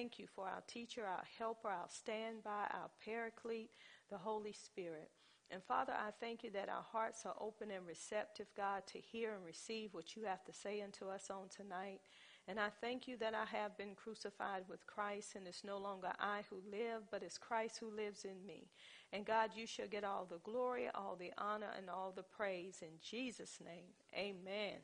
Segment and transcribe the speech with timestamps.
[0.00, 3.68] thank you for our teacher, our helper, our standby, our paraclete,
[4.08, 5.10] the Holy Spirit.
[5.50, 9.34] And Father, I thank you that our hearts are open and receptive, God, to hear
[9.34, 12.00] and receive what you have to say unto us on tonight.
[12.48, 16.12] And I thank you that I have been crucified with Christ, and it's no longer
[16.18, 18.68] I who live, but it's Christ who lives in me.
[19.12, 22.78] And God, you shall get all the glory, all the honor, and all the praise.
[22.80, 24.78] In Jesus' name, amen.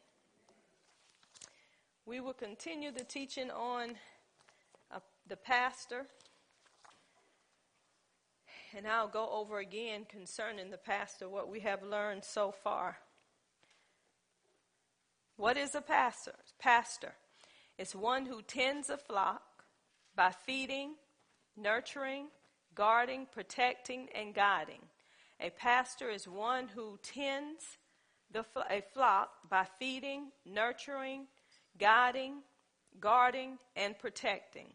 [2.04, 3.96] We will continue the teaching on
[5.29, 6.06] the pastor.
[8.77, 12.98] And I'll go over again concerning the pastor what we have learned so far.
[15.36, 16.34] What is a pastor?
[16.59, 17.12] Pastor
[17.78, 19.64] is one who tends a flock
[20.14, 20.95] by feeding,
[21.56, 22.28] nurturing,
[22.74, 24.80] guarding, protecting, and guiding.
[25.41, 27.78] A pastor is one who tends
[28.30, 31.27] the, a flock by feeding, nurturing,
[31.78, 32.42] guiding,
[32.98, 34.69] guarding, and protecting.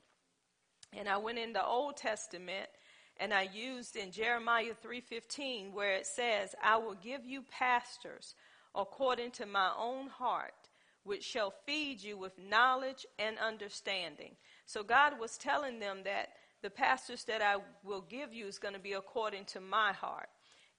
[0.93, 2.69] And I went in the Old Testament
[3.17, 8.35] and I used in Jeremiah 3:15 where it says, "I will give you pastors
[8.73, 10.69] according to my own heart,
[11.03, 16.69] which shall feed you with knowledge and understanding." So God was telling them that the
[16.69, 20.29] pastors that I will give you is going to be according to my heart.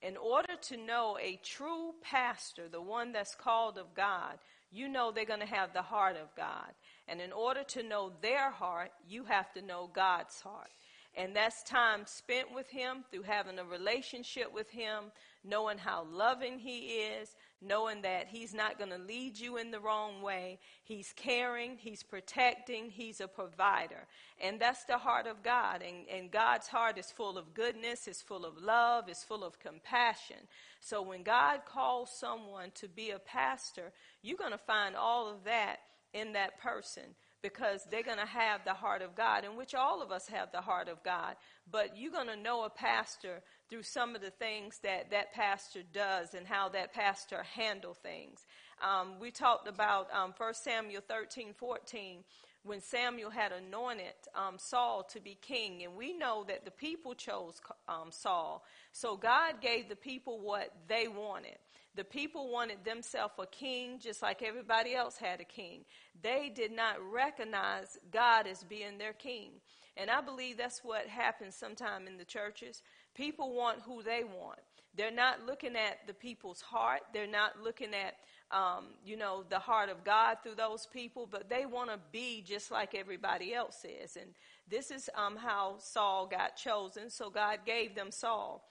[0.01, 5.11] In order to know a true pastor, the one that's called of God, you know
[5.11, 6.75] they're going to have the heart of God.
[7.13, 10.71] And in order to know their heart, you have to know God's heart.
[11.15, 15.13] And that's time spent with Him through having a relationship with Him,
[15.45, 19.79] knowing how loving He is, knowing that He's not going to lead you in the
[19.79, 20.59] wrong way.
[20.85, 24.07] He's caring, He's protecting, He's a provider.
[24.43, 25.83] And that's the heart of God.
[25.87, 29.61] And, and God's heart is full of goodness, is full of love, is full of
[29.61, 30.49] compassion.
[30.81, 35.45] So when God calls someone to be a pastor, you're going to find all of
[35.45, 35.81] that
[36.13, 37.05] in that person
[37.43, 40.53] because they're going to have the heart of God, in which all of us have
[40.53, 41.35] the heart of God.
[41.71, 45.81] But you're going to know a pastor through some of the things that that pastor
[45.93, 48.47] does and how that pastor handle things.
[48.81, 52.19] Um, we talked about um, 1 Samuel 13, 14,
[52.65, 55.83] when Samuel had anointed um, Saul to be king.
[55.83, 58.65] And we know that the people chose um, Saul.
[58.93, 61.59] So God gave the people what they wanted.
[61.95, 65.85] The people wanted themselves a king just like everybody else had a king.
[66.23, 69.53] They did not recognize God as being their king.
[69.97, 72.83] And I believe that's what happens sometime in the churches.
[73.15, 74.59] People want who they want.
[74.95, 77.01] They're not looking at the people's heart.
[77.13, 78.15] They're not looking at,
[78.57, 82.43] um, you know, the heart of God through those people, but they want to be
[82.47, 84.17] just like everybody else is.
[84.17, 84.31] And
[84.69, 87.11] this is um, how Saul got chosen.
[87.11, 88.67] So God gave them Saul.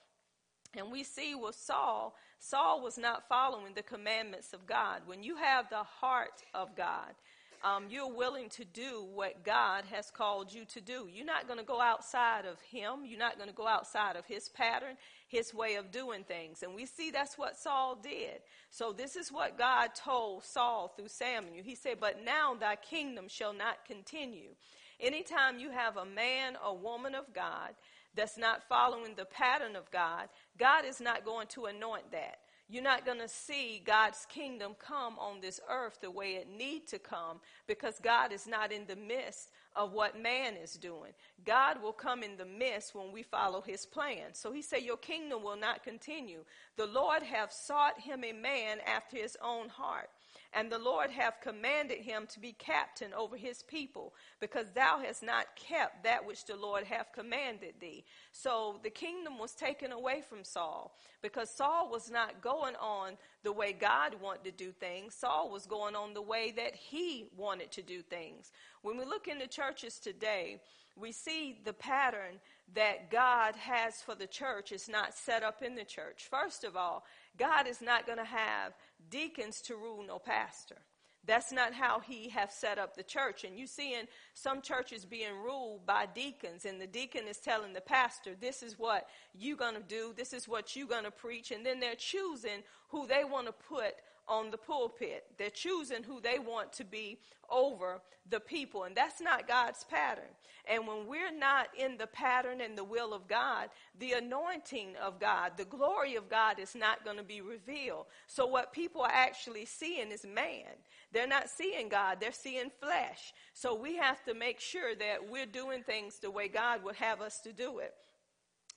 [0.76, 5.02] And we see with Saul, Saul was not following the commandments of God.
[5.06, 7.14] When you have the heart of God,
[7.62, 11.08] um, you're willing to do what God has called you to do.
[11.08, 13.04] You're not going to go outside of Him.
[13.06, 14.96] You're not going to go outside of His pattern,
[15.28, 16.64] His way of doing things.
[16.64, 18.40] And we see that's what Saul did.
[18.70, 21.62] So this is what God told Saul through Samuel.
[21.62, 24.50] He said, But now thy kingdom shall not continue.
[24.98, 27.70] Anytime you have a man or woman of God
[28.16, 30.28] that's not following the pattern of God,
[30.58, 32.38] God is not going to anoint that.
[32.68, 36.86] You're not going to see God's kingdom come on this earth the way it need
[36.88, 41.12] to come because God is not in the midst of what man is doing.
[41.44, 44.32] God will come in the midst when we follow his plan.
[44.32, 46.44] So he said, Your kingdom will not continue.
[46.76, 50.08] The Lord have sought him a man after his own heart
[50.54, 55.22] and the Lord hath commanded him to be captain over his people, because thou hast
[55.22, 58.04] not kept that which the Lord hath commanded thee.
[58.32, 63.52] So the kingdom was taken away from Saul, because Saul was not going on the
[63.52, 65.14] way God wanted to do things.
[65.14, 68.52] Saul was going on the way that he wanted to do things.
[68.82, 70.60] When we look in the churches today,
[70.96, 72.40] we see the pattern
[72.74, 76.28] that God has for the church is not set up in the church.
[76.30, 77.04] First of all,
[77.38, 78.74] God is not going to have
[79.10, 80.76] deacons to rule no pastor.
[81.24, 83.44] That's not how he has set up the church.
[83.44, 87.72] And you see in some churches being ruled by deacons, and the deacon is telling
[87.72, 91.12] the pastor, this is what you're going to do, this is what you're going to
[91.12, 93.94] preach, and then they're choosing who they want to put
[94.32, 95.24] on the pulpit.
[95.36, 97.18] They're choosing who they want to be
[97.50, 98.00] over
[98.30, 98.84] the people.
[98.84, 100.32] And that's not God's pattern.
[100.66, 103.68] And when we're not in the pattern and the will of God,
[103.98, 108.06] the anointing of God, the glory of God is not going to be revealed.
[108.26, 110.70] So what people are actually seeing is man.
[111.12, 113.34] They're not seeing God, they're seeing flesh.
[113.52, 117.20] So we have to make sure that we're doing things the way God would have
[117.20, 117.92] us to do it.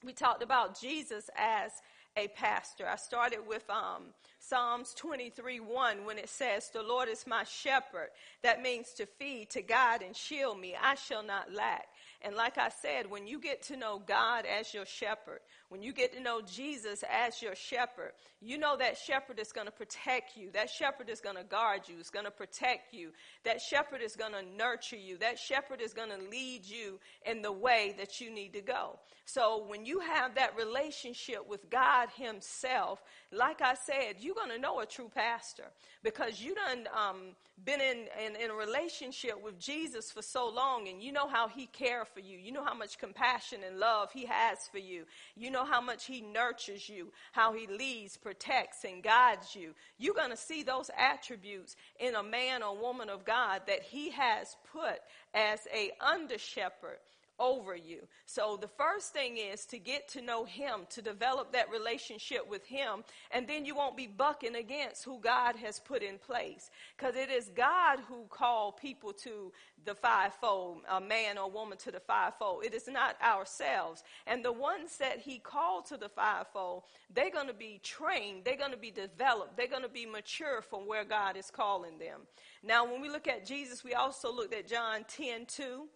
[0.03, 1.71] We talked about Jesus as
[2.17, 2.87] a pastor.
[2.87, 4.13] I started with um,
[4.47, 8.09] Psalms 23 1 when it says, The Lord is my shepherd.
[8.43, 10.75] That means to feed, to guide, and shield me.
[10.79, 11.87] I shall not lack.
[12.21, 15.39] And like I said, when you get to know God as your shepherd,
[15.69, 19.65] when you get to know Jesus as your shepherd, you know that shepherd is going
[19.65, 20.51] to protect you.
[20.51, 21.95] That shepherd is going to guard you.
[21.99, 23.11] It's going to protect you.
[23.43, 25.17] That shepherd is going to nurture you.
[25.17, 28.99] That shepherd is going to lead you in the way that you need to go.
[29.25, 33.01] So when you have that relationship with God Himself,
[33.31, 35.65] like I said, you're going to know a true pastor
[36.03, 40.87] because you done um, been in, in, in a relationship with Jesus for so long
[40.87, 42.37] and you know how He cares for you.
[42.37, 45.05] You know how much compassion and love He has for you.
[45.35, 49.73] You how much He nurtures you, how He leads, protects, and guides you.
[49.97, 54.09] You're going to see those attributes in a man or woman of God that He
[54.09, 54.99] has put
[55.33, 56.97] as a under shepherd
[57.39, 58.07] over you.
[58.25, 62.65] So the first thing is to get to know him, to develop that relationship with
[62.65, 66.69] him, and then you won't be bucking against who God has put in place.
[66.97, 69.51] Because it is God who called people to
[69.85, 72.65] the fivefold, a man or woman to the fivefold.
[72.65, 74.03] It is not ourselves.
[74.25, 76.83] And the ones that he called to the fivefold,
[77.13, 80.61] they're going to be trained, they're going to be developed, they're going to be mature
[80.61, 82.21] from where God is calling them.
[82.63, 85.87] Now, when we look at Jesus, we also looked at John 10 2.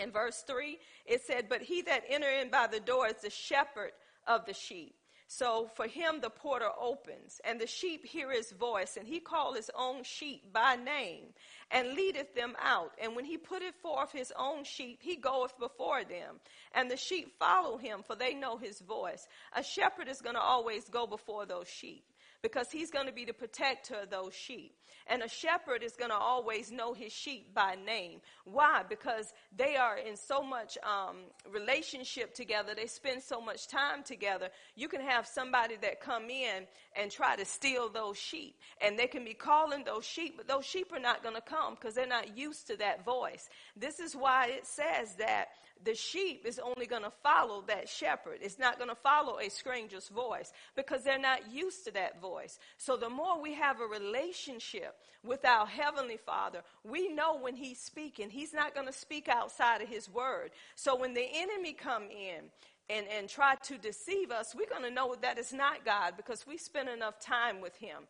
[0.00, 3.30] In verse 3, it said, But he that enter in by the door is the
[3.30, 3.92] shepherd
[4.26, 4.94] of the sheep.
[5.26, 9.54] So for him the porter opens, and the sheep hear his voice, and he call
[9.54, 11.26] his own sheep by name,
[11.70, 12.90] and leadeth them out.
[13.00, 16.40] And when he putteth forth his own sheep, he goeth before them.
[16.74, 19.28] And the sheep follow him, for they know his voice.
[19.54, 22.02] A shepherd is going to always go before those sheep
[22.42, 24.74] because he's going to be the protector of those sheep.
[25.06, 28.20] And a shepherd is going to always know his sheep by name.
[28.44, 28.82] Why?
[28.88, 31.16] Because they are in so much um,
[31.50, 32.74] relationship together.
[32.74, 34.50] They spend so much time together.
[34.76, 36.66] You can have somebody that come in
[36.96, 38.56] and try to steal those sheep.
[38.80, 41.74] And they can be calling those sheep, but those sheep are not going to come
[41.74, 43.48] because they're not used to that voice.
[43.76, 45.48] This is why it says that
[45.84, 48.38] the sheep is only going to follow that shepherd.
[48.42, 52.58] It's not going to follow a stranger's voice because they're not used to that voice.
[52.76, 57.80] So the more we have a relationship with our heavenly father, we know when he's
[57.80, 60.50] speaking, he's not going to speak outside of his word.
[60.74, 62.44] So when the enemy come in
[62.90, 66.46] and, and try to deceive us, we're going to know that it's not God because
[66.46, 68.02] we spend enough time with him.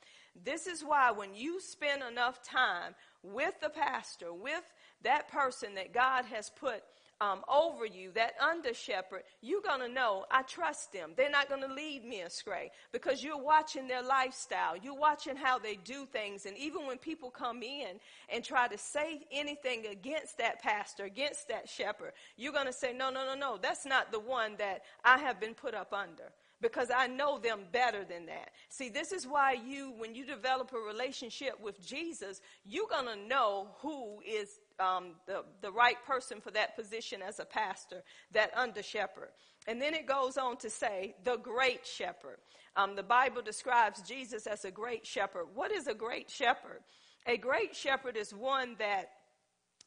[0.44, 4.64] This is why when you spend enough time with the pastor, with
[5.02, 6.82] that person that God has put
[7.20, 11.12] um, over you, that under shepherd, you're going to know I trust them.
[11.16, 14.76] They're not going to lead me astray because you're watching their lifestyle.
[14.76, 16.46] You're watching how they do things.
[16.46, 18.00] And even when people come in
[18.32, 22.92] and try to say anything against that pastor, against that shepherd, you're going to say,
[22.92, 26.32] no, no, no, no, that's not the one that I have been put up under
[26.60, 28.50] because I know them better than that.
[28.68, 33.26] See, this is why you, when you develop a relationship with Jesus, you're going to
[33.28, 38.50] know who is um, the, the right person for that position as a pastor, that
[38.56, 39.28] under shepherd.
[39.66, 42.38] And then it goes on to say, the great shepherd.
[42.76, 45.46] Um, the Bible describes Jesus as a great shepherd.
[45.54, 46.80] What is a great shepherd?
[47.26, 49.10] A great shepherd is one that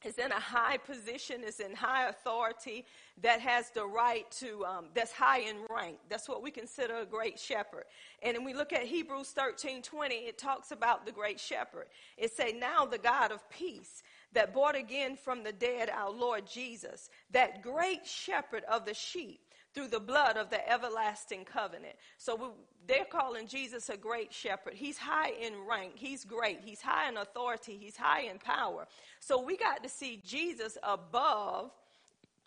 [0.05, 2.85] is in a high position, is in high authority,
[3.21, 5.97] that has the right to, um, that's high in rank.
[6.09, 7.85] That's what we consider a great shepherd.
[8.21, 11.87] And when we look at Hebrews 13 20, it talks about the great shepherd.
[12.17, 16.45] It say, now the God of peace that brought again from the dead our Lord
[16.45, 19.39] Jesus, that great shepherd of the sheep
[19.73, 21.95] through the blood of the everlasting covenant.
[22.17, 22.47] So we,
[22.87, 24.73] they're calling Jesus a great shepherd.
[24.75, 25.93] He's high in rank.
[25.95, 26.59] He's great.
[26.63, 27.77] He's high in authority.
[27.79, 28.87] He's high in power.
[29.19, 31.71] So we got to see Jesus above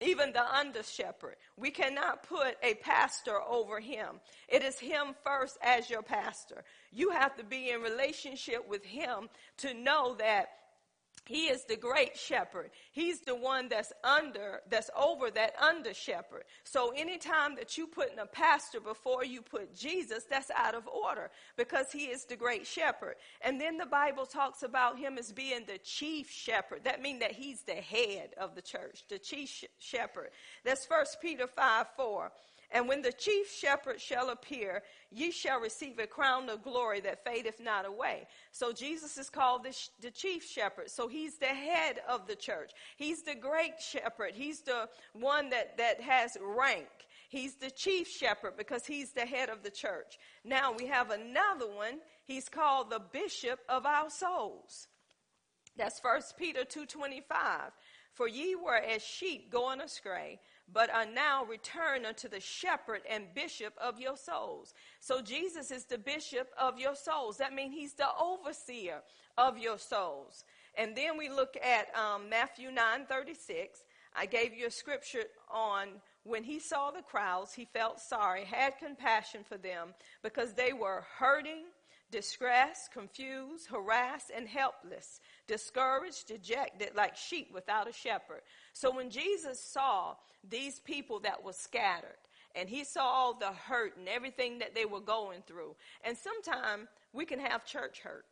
[0.00, 1.36] even the under shepherd.
[1.56, 4.20] We cannot put a pastor over him.
[4.48, 6.64] It is him first as your pastor.
[6.92, 10.48] You have to be in relationship with him to know that
[11.26, 12.70] he is the great shepherd.
[12.92, 16.44] He's the one that's under, that's over that under shepherd.
[16.64, 20.86] So anytime that you put in a pastor before you put Jesus, that's out of
[20.86, 23.16] order because he is the great shepherd.
[23.40, 26.84] And then the Bible talks about him as being the chief shepherd.
[26.84, 30.30] That means that he's the head of the church, the chief shepherd.
[30.64, 32.32] That's First Peter 5 4.
[32.72, 37.24] And when the chief shepherd shall appear, ye shall receive a crown of glory that
[37.24, 38.26] fadeth not away.
[38.50, 40.90] So Jesus is called the, sh- the, chief shepherd.
[40.90, 42.72] So he's the head of the church.
[42.96, 44.32] He's the great shepherd.
[44.34, 46.88] He's the one that, that has rank.
[47.28, 50.18] He's the chief shepherd because he's the head of the church.
[50.44, 52.00] Now we have another one.
[52.24, 54.88] He's called the bishop of our souls.
[55.76, 57.22] That's First Peter 2.25.
[58.12, 60.40] For ye were as sheep going astray,
[60.72, 64.74] but are now returned unto the shepherd and bishop of your souls.
[65.00, 67.36] So Jesus is the bishop of your souls.
[67.38, 69.02] That means he's the overseer
[69.38, 70.44] of your souls.
[70.76, 73.84] And then we look at um, Matthew 9 36.
[74.18, 75.88] I gave you a scripture on
[76.24, 81.04] when he saw the crowds, he felt sorry, had compassion for them because they were
[81.18, 81.64] hurting,
[82.10, 88.40] distressed, confused, harassed, and helpless, discouraged, dejected, like sheep without a shepherd.
[88.76, 90.16] So when Jesus saw
[90.46, 92.18] these people that were scattered,
[92.54, 96.86] and he saw all the hurt and everything that they were going through, and sometimes
[97.14, 98.26] we can have church hurt.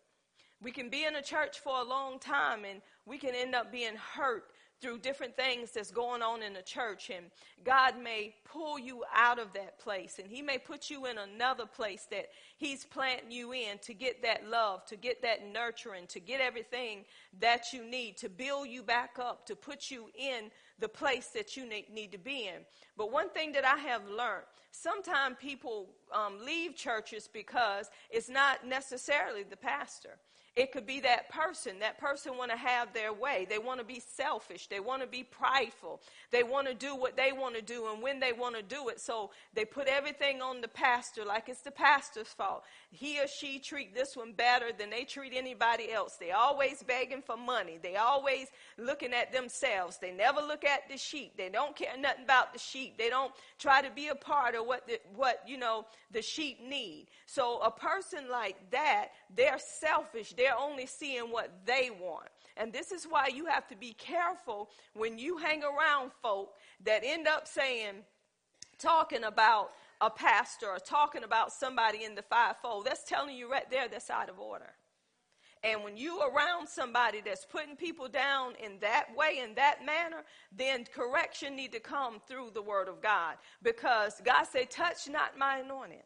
[0.63, 3.73] We can be in a church for a long time and we can end up
[3.73, 4.45] being hurt
[4.85, 7.25] through different things that's going on in the church and
[7.65, 11.65] God may pull you out of that place and he may put you in another
[11.65, 12.27] place that
[12.59, 17.07] he's planting you in to get that love, to get that nurturing, to get everything
[17.41, 21.57] that you need, to build you back up, to put you in the place that
[21.57, 22.61] you need to be in.
[22.99, 28.67] But one thing that I have learned, sometimes people um, leave churches because it's not
[28.67, 30.19] necessarily the pastor.
[30.57, 31.81] It could be that person.
[31.81, 33.45] That person want to have their way.
[33.51, 34.69] They want to be selfish.
[34.69, 36.01] They want to be prideful.
[36.31, 38.89] They want to do what they want to do and when they want to do
[38.89, 39.01] it.
[39.01, 42.63] So they put everything on the pastor like it's the pastor's fault.
[42.93, 46.19] He or she treat this one better than they treat anybody else.
[46.21, 47.81] They always begging for money.
[47.83, 48.47] They always
[48.79, 49.99] looking at themselves.
[49.99, 51.33] They never look at the sheep.
[51.37, 52.97] They don't care nothing about the sheep.
[52.97, 56.61] They don't try to be a part of what the, what you know the sheep
[56.63, 57.09] need.
[57.27, 60.33] So a person like that, they're selfish.
[60.37, 62.29] They're they're only seeing what they want.
[62.59, 66.53] And this is why you have to be careful when you hang around folk
[66.85, 67.95] that end up saying,
[68.79, 69.71] talking about
[70.03, 72.85] a pastor or talking about somebody in the fivefold.
[72.85, 74.75] That's telling you right there that's out of order.
[75.63, 80.25] And when you around somebody that's putting people down in that way, in that manner,
[80.55, 83.37] then correction need to come through the word of God.
[83.63, 86.03] Because God said, touch not my anointed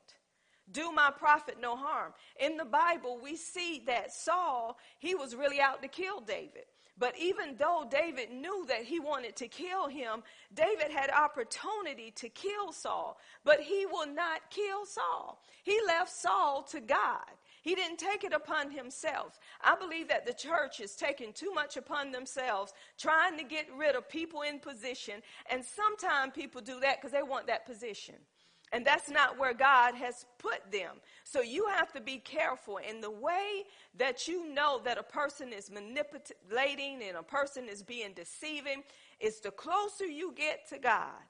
[0.73, 2.13] do my prophet no harm.
[2.41, 6.65] In the Bible, we see that Saul, he was really out to kill David.
[6.99, 10.23] But even though David knew that he wanted to kill him,
[10.53, 15.41] David had opportunity to kill Saul, but he will not kill Saul.
[15.63, 17.31] He left Saul to God.
[17.63, 19.39] He didn't take it upon himself.
[19.63, 23.95] I believe that the church is taking too much upon themselves, trying to get rid
[23.95, 25.23] of people in position.
[25.51, 28.15] And sometimes people do that because they want that position.
[28.73, 30.97] And that's not where God has put them.
[31.25, 32.79] So you have to be careful.
[32.79, 33.65] in the way
[33.97, 38.83] that you know that a person is manipulating and a person is being deceiving
[39.21, 41.23] is the closer you get to God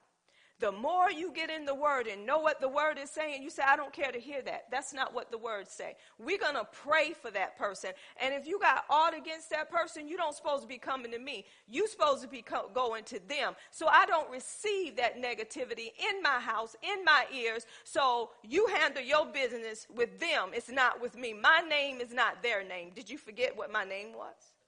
[0.59, 3.49] the more you get in the word and know what the word is saying, you
[3.49, 4.65] say, I don't care to hear that.
[4.71, 5.95] That's not what the words say.
[6.17, 7.91] We're going to pray for that person.
[8.21, 11.19] And if you got aught against that person, you don't supposed to be coming to
[11.19, 11.45] me.
[11.67, 13.53] You supposed to be co- going to them.
[13.71, 17.65] So I don't receive that negativity in my house, in my ears.
[17.83, 20.49] So you handle your business with them.
[20.53, 21.33] It's not with me.
[21.33, 22.91] My name is not their name.
[22.93, 24.58] Did you forget what my name was?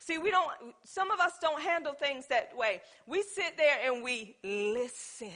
[0.00, 0.50] See, we don't,
[0.84, 2.80] some of us don't handle things that way.
[3.06, 5.28] We sit there and we listen.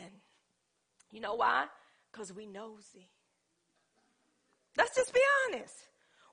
[1.13, 1.67] You know why?
[2.11, 3.11] Because we nosy.
[4.77, 5.75] Let's just be honest.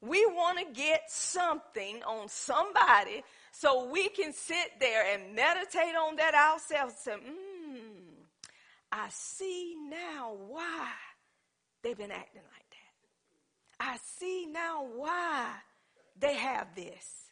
[0.02, 3.22] We want to get something on somebody
[3.52, 8.24] so we can sit there and meditate on that ourselves and say, hmm,
[8.94, 10.88] I see now why
[11.84, 13.92] they've been acting like that.
[13.92, 15.50] I see now why
[16.18, 17.26] they have this.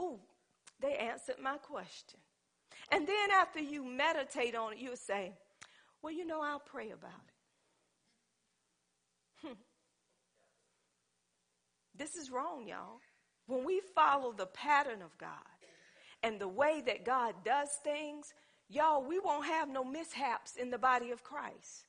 [0.00, 0.18] Ooh,
[0.80, 2.20] they answered my question.
[2.90, 5.32] And then after you meditate on it, you'll say,
[6.02, 9.46] Well, you know, I'll pray about it.
[9.46, 9.54] Hmm.
[11.96, 13.00] This is wrong, y'all.
[13.46, 15.28] When we follow the pattern of God
[16.22, 18.32] and the way that God does things,
[18.68, 21.85] y'all, we won't have no mishaps in the body of Christ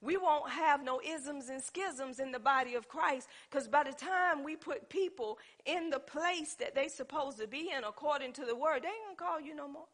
[0.00, 3.92] we won't have no isms and schisms in the body of Christ because by the
[3.92, 8.44] time we put people in the place that they supposed to be in according to
[8.44, 9.88] the word, they ain't gonna call you no more.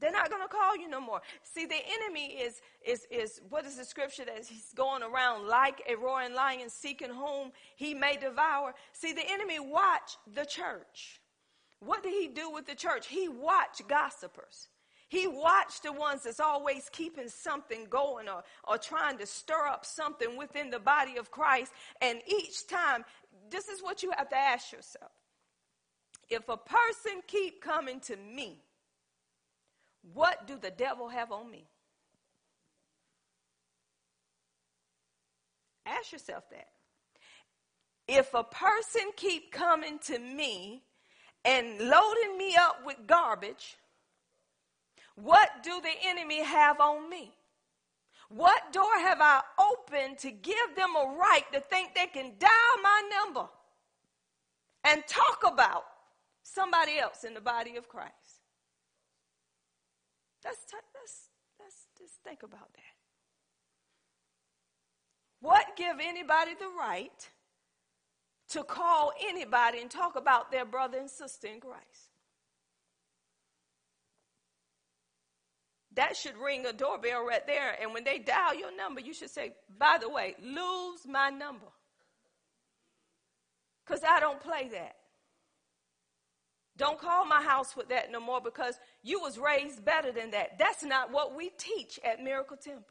[0.00, 1.20] They're not to call you no more.
[1.42, 5.82] See, the enemy is, is, is, what is the scripture that he's going around like
[5.88, 8.74] a roaring lion seeking whom he may devour?
[8.92, 11.20] See, the enemy watch the church.
[11.80, 13.06] What did he do with the church?
[13.06, 14.68] He watched gossipers.
[15.14, 19.86] He watched the ones that's always keeping something going or, or trying to stir up
[19.86, 21.72] something within the body of Christ.
[22.02, 23.04] And each time,
[23.48, 25.12] this is what you have to ask yourself.
[26.28, 28.58] If a person keep coming to me,
[30.12, 31.68] what do the devil have on me?
[35.86, 36.70] Ask yourself that.
[38.08, 40.82] If a person keep coming to me
[41.44, 43.76] and loading me up with garbage,
[45.16, 47.32] what do the enemy have on me?
[48.28, 52.82] What door have I opened to give them a right to think they can dial
[52.82, 53.48] my number
[54.82, 55.84] and talk about
[56.42, 58.12] somebody else in the body of Christ?
[60.44, 61.28] Let's, t- let's,
[61.60, 62.94] let's just think about that.
[65.40, 67.30] What give anybody the right
[68.48, 72.03] to call anybody and talk about their brother and sister in Christ?
[75.94, 77.76] That should ring a doorbell right there.
[77.80, 81.66] And when they dial your number, you should say, by the way, lose my number.
[83.84, 84.96] Because I don't play that.
[86.76, 90.58] Don't call my house with that no more because you was raised better than that.
[90.58, 92.82] That's not what we teach at Miracle Temple.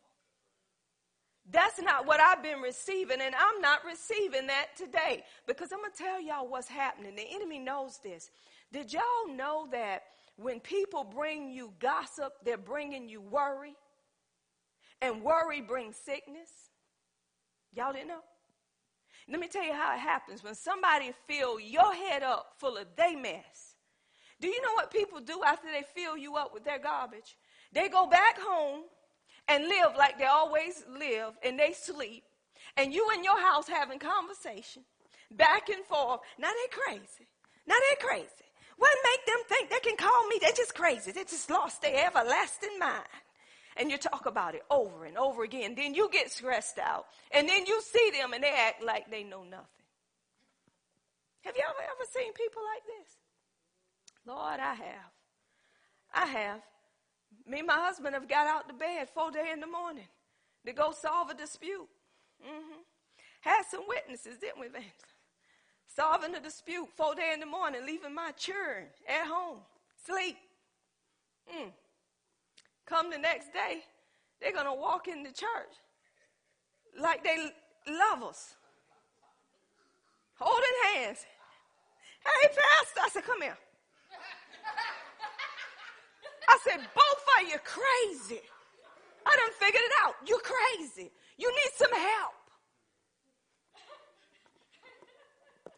[1.52, 5.92] That's not what I've been receiving, and I'm not receiving that today because I'm going
[5.92, 7.16] to tell y'all what's happening.
[7.16, 8.30] The enemy knows this.
[8.72, 10.04] Did y'all know that
[10.38, 13.75] when people bring you gossip, they're bringing you worry?
[15.02, 16.50] And worry brings sickness?
[17.74, 18.22] Y'all didn't know?
[19.30, 20.44] Let me tell you how it happens.
[20.44, 23.75] When somebody fill your head up full of they mess,
[24.42, 27.38] do you know what people do after they fill you up with their garbage?
[27.72, 28.82] They go back home
[29.48, 32.24] and live like they always live and they sleep.
[32.75, 34.84] And you in your house having conversation
[35.32, 36.22] back and forth.
[36.38, 37.28] Now they crazy.
[37.68, 38.28] Now they crazy.
[38.84, 40.40] What make them think they can call me?
[40.42, 41.13] They're just crazy.
[41.13, 43.08] They just lost their everlasting mind
[43.78, 45.74] and you talk about it over and over again.
[45.74, 47.06] Then you get stressed out.
[47.32, 49.88] And then you see them and they act like they know nothing.
[51.46, 53.16] Have you ever, ever seen people like this?
[54.25, 55.12] Lord, I have.
[56.13, 56.62] I have.
[57.48, 60.10] Me and my husband have got out to bed four day in the morning
[60.66, 61.88] to go solve a dispute.
[62.46, 62.82] Mm-hmm.
[63.40, 65.12] Had some witnesses, didn't we, Evangelist?
[65.96, 69.60] Solving a dispute four day in the morning, leaving my children at home,
[70.06, 70.38] sleep.
[71.54, 71.72] Mm.
[72.86, 73.84] Come the next day,
[74.42, 75.74] they're to walk in the church
[77.00, 77.38] like they
[77.88, 78.56] love us,
[80.40, 80.64] holding
[80.96, 81.26] hands.
[82.26, 83.02] Hey, Pastor.
[83.04, 83.58] I said, come here.
[86.48, 88.42] I said, both of you crazy.
[89.26, 90.16] I done figured it out.
[90.26, 91.12] You're crazy.
[91.38, 92.34] You need some help.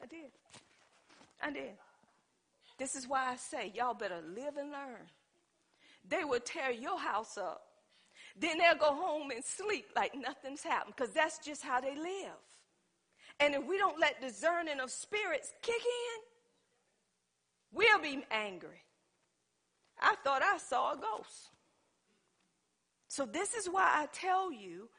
[0.06, 0.32] I did.
[1.42, 1.74] I did.
[2.78, 5.10] This is why I say, y'all better live and learn
[6.10, 7.62] they will tear your house up.
[8.38, 12.38] Then they'll go home and sleep like nothing's happened because that's just how they live.
[13.40, 16.22] And if we don't let discerning of spirits kick in,
[17.74, 18.84] we'll be angry.
[20.00, 21.52] I thought I saw a ghost.
[23.08, 24.90] So, this is why I tell you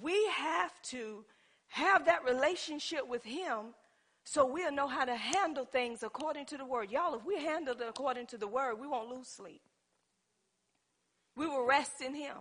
[0.00, 1.24] we have to
[1.68, 3.74] have that relationship with Him
[4.24, 6.90] so we'll know how to handle things according to the Word.
[6.90, 9.62] Y'all, if we handle it according to the Word, we won't lose sleep.
[11.36, 12.36] We will rest in Him.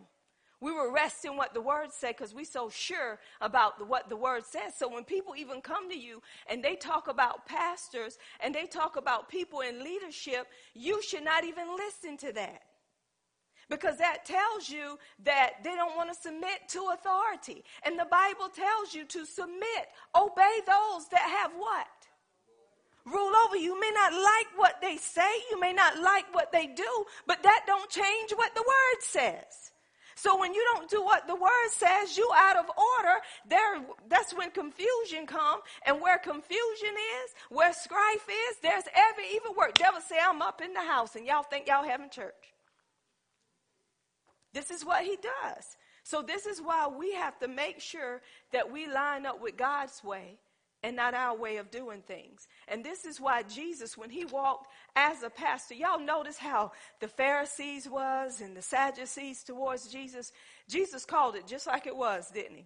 [0.61, 4.09] We will rest in what the Word said because we're so sure about the, what
[4.09, 4.73] the Word says.
[4.77, 8.97] So when people even come to you and they talk about pastors and they talk
[8.97, 12.61] about people in leadership, you should not even listen to that.
[13.69, 17.63] Because that tells you that they don't want to submit to authority.
[17.83, 21.87] And the Bible tells you to submit, obey those that have what?
[23.05, 23.69] rule over you.
[23.69, 27.43] You may not like what they say, you may not like what they do, but
[27.43, 29.71] that don't change what the word says.
[30.15, 34.33] So when you don't do what the word says, you out of order, there that's
[34.33, 35.61] when confusion come.
[35.85, 39.75] And where confusion is, where strife is, there's every evil word.
[39.75, 42.33] Devil say, I'm up in the house and y'all think y'all having church.
[44.53, 45.77] This is what he does.
[46.03, 50.03] So this is why we have to make sure that we line up with God's
[50.03, 50.37] way
[50.81, 52.47] and not our way of doing things.
[52.67, 57.07] And this is why Jesus, when he walked as a pastor, y'all notice how the
[57.07, 60.31] Pharisees was and the Sadducees towards Jesus.
[60.69, 62.65] Jesus called it just like it was, didn't he?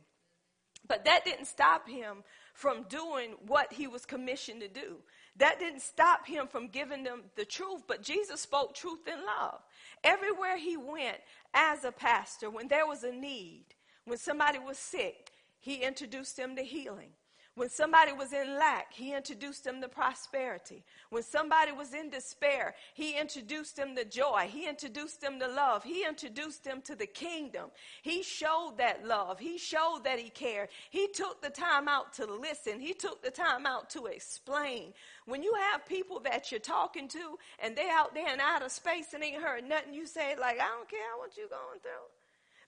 [0.88, 4.98] But that didn't stop him from doing what he was commissioned to do.
[5.38, 9.62] That didn't stop him from giving them the truth, but Jesus spoke truth in love.
[10.04, 11.18] Everywhere he went
[11.54, 13.66] as a pastor, when there was a need,
[14.06, 17.12] when somebody was sick, he introduced them to healing.
[17.56, 20.84] When somebody was in lack, he introduced them to prosperity.
[21.12, 24.50] When somebody was in despair, he introduced them to joy.
[24.52, 25.84] He introduced them to love.
[25.84, 27.70] He introduced them to the kingdom.
[28.02, 29.38] He showed that love.
[29.38, 30.70] He showed that he cared.
[30.90, 32.80] He took the time out to listen.
[32.80, 34.94] He took the time out to explain.
[35.26, 39.14] When you have people that you're talking to and they're out there in outer space
[39.14, 42.23] and ain't heard nothing you say, like, I don't care what you're going through.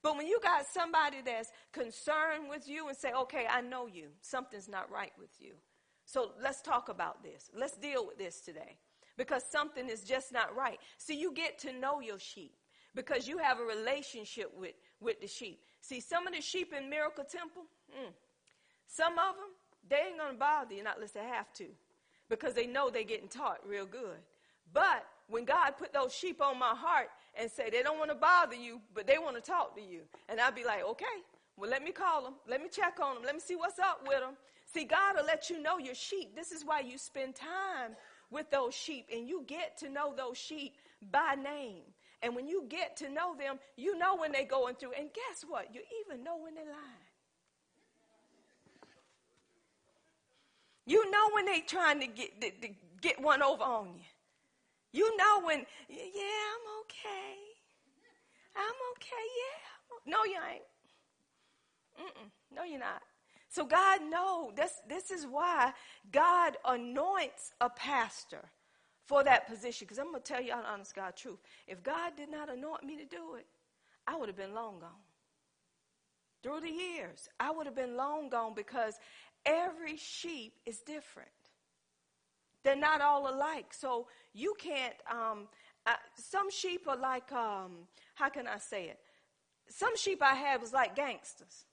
[0.05, 4.09] But when you got somebody that's concerned with you and say, okay, I know you,
[4.21, 5.53] something's not right with you.
[6.05, 7.49] So let's talk about this.
[7.57, 8.77] Let's deal with this today
[9.17, 10.77] because something is just not right.
[10.99, 12.53] See, you get to know your sheep
[12.93, 15.61] because you have a relationship with, with the sheep.
[15.81, 18.13] See, some of the sheep in Miracle Temple, mm,
[18.85, 19.49] some of them,
[19.89, 21.65] they ain't going to bother you not unless they have to
[22.29, 24.19] because they know they're getting taught real good.
[24.71, 27.07] But when God put those sheep on my heart
[27.39, 30.01] and say they don't want to bother you, but they want to talk to you.
[30.29, 31.05] And I'd be like, okay,
[31.57, 32.33] well, let me call them.
[32.47, 33.23] Let me check on them.
[33.23, 34.35] Let me see what's up with them.
[34.65, 36.35] See, God will let you know your sheep.
[36.35, 37.95] This is why you spend time
[38.31, 40.75] with those sheep and you get to know those sheep
[41.11, 41.83] by name.
[42.21, 44.93] And when you get to know them, you know when they're going through.
[44.97, 45.73] And guess what?
[45.73, 47.05] You even know when they're lying.
[50.87, 54.01] You know when they're trying to get, to, to get one over on you.
[54.95, 57.35] You know when, yeah, I'm okay.
[58.55, 60.13] I'm okay, yeah.
[60.13, 60.63] No, you ain't.
[61.99, 62.29] Mm-mm.
[62.55, 63.01] No, you're not.
[63.49, 64.53] So God knows.
[64.55, 65.73] This, this is why
[66.13, 68.49] God anoints a pastor
[69.05, 69.85] for that position.
[69.85, 71.39] Because I'm going to tell you an honest God truth.
[71.67, 73.47] If God did not anoint me to do it,
[74.07, 75.03] I would have been long gone.
[76.41, 78.93] Through the years, I would have been long gone because
[79.45, 81.29] every sheep is different.
[82.65, 83.73] They're not all alike.
[83.73, 85.47] So you can't, um,
[85.85, 88.99] uh, some sheep are like, um, how can I say it?
[89.69, 91.65] Some sheep I had was like gangsters.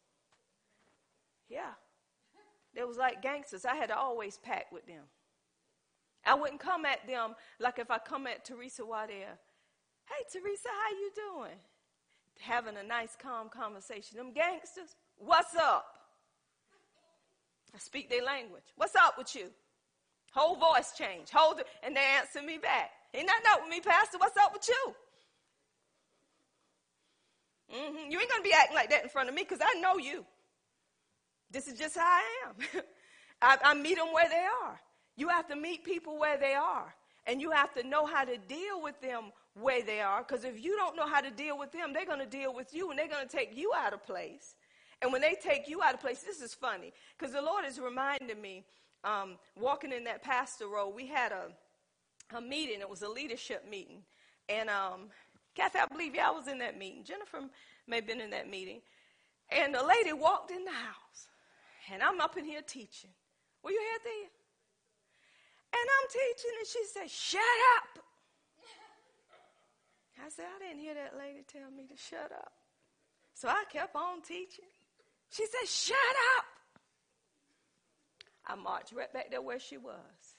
[1.49, 1.73] Yeah.
[2.75, 3.65] They was like gangsters.
[3.65, 5.05] I had to always pack with them.
[6.27, 9.17] I wouldn't come at them like if I come at Teresa Waddell.
[9.17, 11.59] Hey, Teresa, how you doing?
[12.41, 14.19] Having a nice, calm conversation.
[14.19, 15.87] Them gangsters, what's up?
[17.75, 18.65] I speak their language.
[18.77, 19.49] What's up with you?
[20.33, 21.29] Whole voice change.
[21.33, 22.90] Hold it, and they answer me back.
[23.14, 24.18] Ain't nothing up with me, Pastor.
[24.18, 24.95] What's up with you?
[27.75, 28.11] Mm-hmm.
[28.11, 30.25] You ain't gonna be acting like that in front of me because I know you.
[31.51, 32.83] This is just how I am.
[33.42, 34.81] I, I meet them where they are.
[35.16, 36.95] You have to meet people where they are.
[37.27, 40.25] And you have to know how to deal with them where they are.
[40.27, 42.90] Because if you don't know how to deal with them, they're to deal with you
[42.90, 44.55] and they're to take you out of place.
[45.01, 46.92] And when they take you out of place, this is funny.
[47.18, 48.64] Because the Lord is reminding me,
[49.05, 51.49] um, walking in that pastor role, we had a,
[52.37, 52.81] a meeting.
[52.81, 54.03] It was a leadership meeting.
[54.49, 55.09] And um,
[55.55, 57.05] Kathy, I believe y'all was in that meeting.
[57.05, 57.41] Jennifer
[57.87, 58.81] may have been in that meeting.
[59.51, 61.29] And the lady walked in the house.
[61.93, 63.11] And I'm up in here teaching.
[63.62, 64.29] Were you here, Thea?
[65.73, 68.05] And I'm teaching, and she said, Shut up.
[70.25, 72.53] I said, I didn't hear that lady tell me to shut up.
[73.35, 74.71] So I kept on teaching.
[75.31, 76.45] She said, Shut up.
[78.53, 80.37] I marched right back there where she was.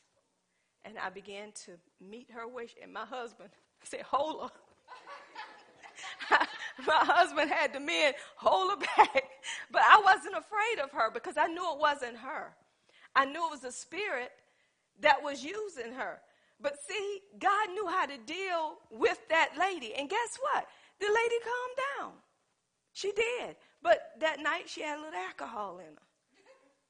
[0.86, 3.49] And I began to meet her where she, and my husband
[3.84, 4.52] said, Hold
[6.30, 6.38] her.
[6.86, 9.23] my husband had the men hold her back.
[9.71, 12.54] But I wasn't afraid of her because I knew it wasn't her.
[13.15, 14.32] I knew it was a spirit
[15.02, 16.19] that was using her.
[16.62, 19.93] But see, God knew how to deal with that lady.
[19.95, 20.65] And guess what?
[20.99, 22.12] The lady calmed down.
[22.93, 23.56] She did.
[23.82, 26.12] But that night she had a little alcohol in her.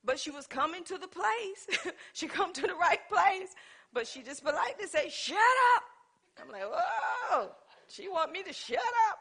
[0.05, 1.93] But she was coming to the place.
[2.13, 3.55] she come to the right place.
[3.93, 5.37] But she just politely say, shut
[5.75, 5.83] up.
[6.41, 7.51] I'm like, whoa,
[7.87, 9.19] she want me to shut up.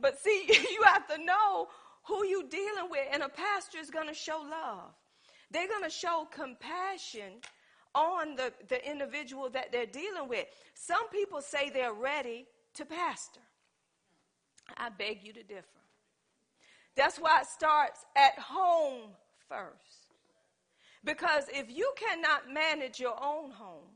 [0.00, 1.68] But see, you have to know
[2.04, 3.06] who you dealing with.
[3.12, 4.90] And a pastor is going to show love.
[5.50, 7.40] They're going to show compassion
[7.94, 10.46] on the, the individual that they're dealing with.
[10.74, 13.40] Some people say they're ready to pastor.
[14.76, 15.62] I beg you to differ.
[16.96, 19.10] That's why it starts at home
[19.48, 20.04] first.
[21.04, 23.90] Because if you cannot manage your own home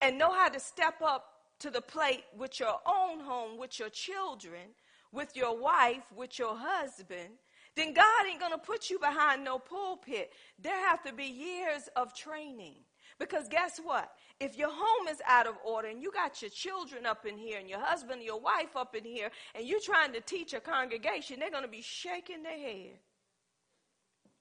[0.00, 3.90] and know how to step up to the plate with your own home, with your
[3.90, 4.70] children,
[5.12, 7.30] with your wife, with your husband,
[7.74, 10.32] then God ain't going to put you behind no pulpit.
[10.58, 12.76] There have to be years of training.
[13.18, 14.12] Because guess what?
[14.38, 17.58] If your home is out of order and you got your children up in here
[17.58, 20.60] and your husband and your wife up in here and you're trying to teach a
[20.60, 22.98] congregation, they're going to be shaking their head.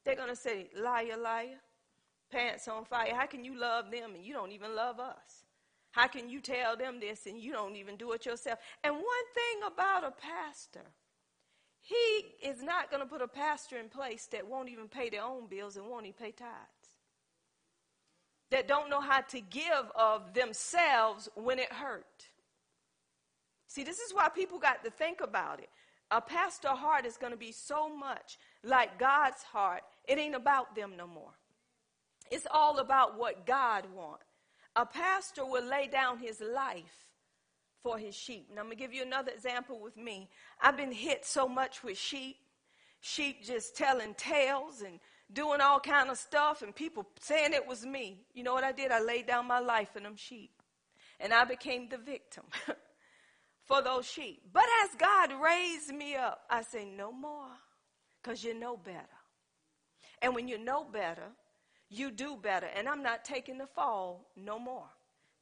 [0.08, 1.60] They're going to say, liar, liar,
[2.32, 3.14] pants on fire.
[3.14, 5.44] How can you love them and you don't even love us?
[5.92, 8.58] How can you tell them this and you don't even do it yourself?
[8.86, 10.86] And one thing about a pastor,
[11.82, 15.24] he is not going to put a pastor in place that won't even pay their
[15.24, 16.48] own bills and won't even pay tithes.
[18.50, 22.28] That don't know how to give of themselves when it hurt.
[23.68, 25.68] See, this is why people got to think about it.
[26.12, 29.82] A pastor heart is going to be so much like God's heart.
[30.08, 31.34] It ain't about them no more.
[32.32, 34.24] It's all about what God wants.
[34.76, 37.08] A pastor will lay down his life
[37.82, 38.50] for his sheep.
[38.54, 40.30] Now, I'm going to give you another example with me.
[40.62, 42.38] I've been hit so much with sheep,
[43.02, 45.00] sheep just telling tales and
[45.32, 48.22] doing all kind of stuff and people saying it was me.
[48.34, 48.92] You know what I did?
[48.92, 50.52] I laid down my life for them sheep.
[51.20, 52.44] And I became the victim
[53.66, 54.42] for those sheep.
[54.54, 57.50] But as God raised me up, I say, no more,
[58.22, 59.17] because you know better.
[60.22, 61.30] And when you know better,
[61.90, 62.68] you do better.
[62.76, 64.90] And I'm not taking the fall no more.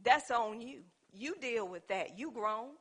[0.03, 0.81] That's on you.
[1.13, 2.17] You deal with that.
[2.19, 2.71] You grown.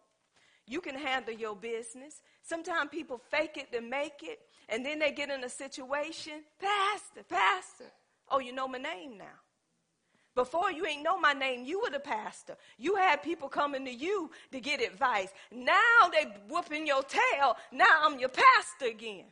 [0.66, 2.22] You can handle your business.
[2.42, 7.22] Sometimes people fake it to make it, and then they get in a situation, Pastor,
[7.28, 7.92] Pastor.
[8.30, 9.24] Oh, you know my name now.
[10.34, 12.56] Before you ain't know my name, you were the pastor.
[12.76, 15.28] You had people coming to you to get advice.
[15.52, 17.56] Now they whooping your tail.
[17.70, 19.26] Now I'm your pastor again.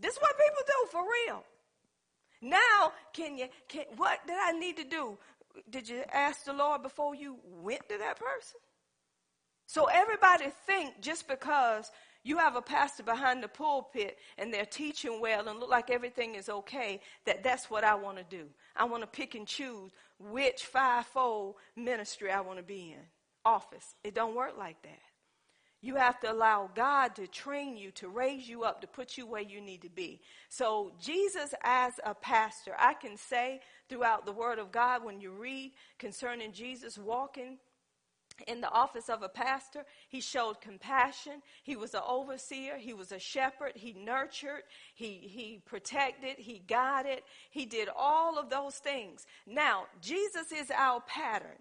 [0.00, 0.36] This is what
[0.90, 1.44] for real.
[2.42, 5.18] Now, can you, can, what did I need to do?
[5.68, 8.60] Did you ask the Lord before you went to that person?
[9.66, 11.90] So everybody think just because
[12.24, 16.34] you have a pastor behind the pulpit and they're teaching well and look like everything
[16.34, 18.46] is okay, that that's what I want to do.
[18.76, 23.04] I want to pick and choose which fivefold ministry I want to be in.
[23.44, 23.94] Office.
[24.04, 25.09] It don't work like that.
[25.82, 29.26] You have to allow God to train you, to raise you up, to put you
[29.26, 30.20] where you need to be.
[30.50, 35.30] So, Jesus as a pastor, I can say throughout the Word of God, when you
[35.30, 37.58] read concerning Jesus walking
[38.46, 41.42] in the office of a pastor, he showed compassion.
[41.62, 42.78] He was an overseer.
[42.78, 43.72] He was a shepherd.
[43.74, 44.62] He nurtured.
[44.94, 46.36] He, he protected.
[46.38, 47.22] He guided.
[47.50, 49.26] He did all of those things.
[49.46, 51.58] Now, Jesus is our pattern.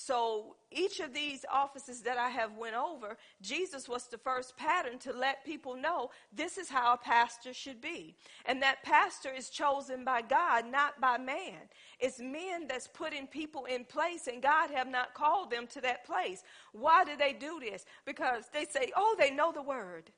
[0.00, 4.96] So each of these offices that I have went over, Jesus was the first pattern
[5.00, 8.14] to let people know this is how a pastor should be.
[8.46, 11.58] And that pastor is chosen by God, not by man.
[11.98, 16.06] It's men that's putting people in place and God have not called them to that
[16.06, 16.44] place.
[16.70, 17.84] Why do they do this?
[18.06, 20.12] Because they say, oh, they know the word.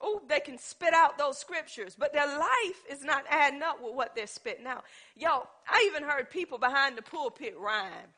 [0.00, 3.94] Oh, they can spit out those scriptures, but their life is not adding up with
[3.94, 4.84] what they're spitting out.
[5.16, 8.12] Yo, I even heard people behind the pulpit rhyme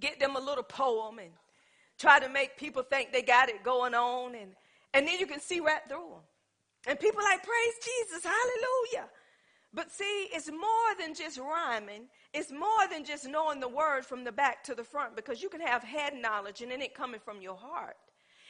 [0.00, 1.30] get them a little poem and
[1.98, 4.34] try to make people think they got it going on.
[4.34, 4.52] And,
[4.94, 6.22] and then you can see right through them.
[6.86, 9.08] And people like, praise Jesus, hallelujah.
[9.74, 12.02] But see, it's more than just rhyming.
[12.34, 15.48] It's more than just knowing the word from the back to the front because you
[15.48, 17.96] can have head knowledge and then it coming from your heart.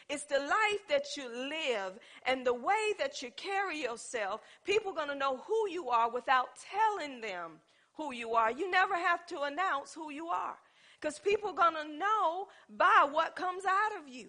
[0.09, 4.41] It's the life that you live and the way that you carry yourself.
[4.65, 7.53] People are going to know who you are without telling them
[7.95, 8.51] who you are.
[8.51, 10.57] You never have to announce who you are.
[11.03, 14.29] Because people are going to know by what comes out of you.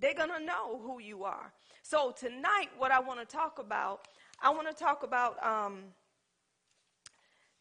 [0.00, 1.52] They're going to know who you are.
[1.84, 4.08] So tonight, what I want to talk about,
[4.42, 5.78] I want to talk about um,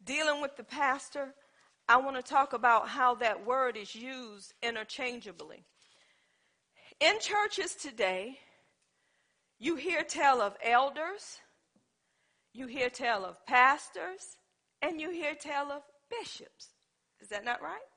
[0.04, 1.36] dealing with the pastor.
[1.88, 5.64] I want to talk about how that word is used interchangeably.
[7.00, 8.40] In churches today,
[9.60, 11.42] you hear tell of elders,
[12.54, 14.38] you hear tell of pastors,
[14.82, 16.70] and you hear tell of bishops.
[17.22, 17.91] Is that not right?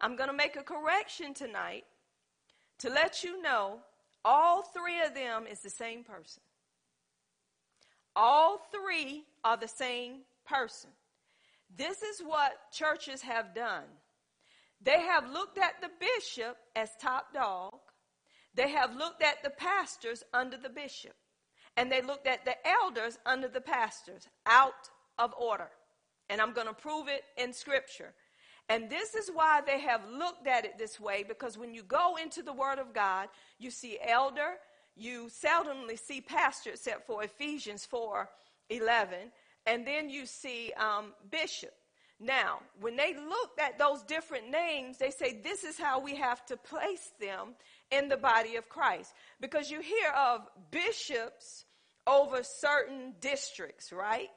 [0.00, 1.84] I'm going to make a correction tonight
[2.78, 3.78] to let you know
[4.24, 6.42] all three of them is the same person.
[8.14, 10.90] All three are the same person.
[11.76, 13.84] This is what churches have done.
[14.80, 17.74] They have looked at the bishop as top dog.
[18.54, 21.14] They have looked at the pastors under the bishop.
[21.76, 25.70] And they looked at the elders under the pastors out of order.
[26.28, 28.14] And I'm going to prove it in scripture.
[28.68, 32.16] And this is why they have looked at it this way because when you go
[32.22, 33.28] into the Word of God,
[33.58, 34.54] you see elder,
[34.94, 38.28] you seldomly see pastor except for Ephesians 4
[38.70, 39.16] 11,
[39.64, 41.72] and then you see um, bishop.
[42.20, 46.44] Now, when they looked at those different names, they say this is how we have
[46.46, 47.54] to place them
[47.90, 49.14] in the body of Christ.
[49.40, 51.64] Because you hear of bishops
[52.06, 54.28] over certain districts, right?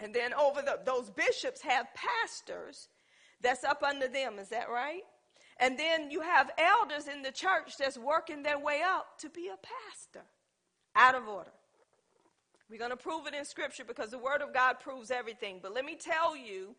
[0.00, 2.88] And then over the, those bishops have pastors
[3.42, 4.38] that's up under them.
[4.38, 5.02] Is that right?
[5.58, 9.48] And then you have elders in the church that's working their way up to be
[9.48, 10.26] a pastor.
[10.96, 11.52] Out of order.
[12.68, 15.60] We're going to prove it in Scripture because the Word of God proves everything.
[15.62, 16.74] But let me tell you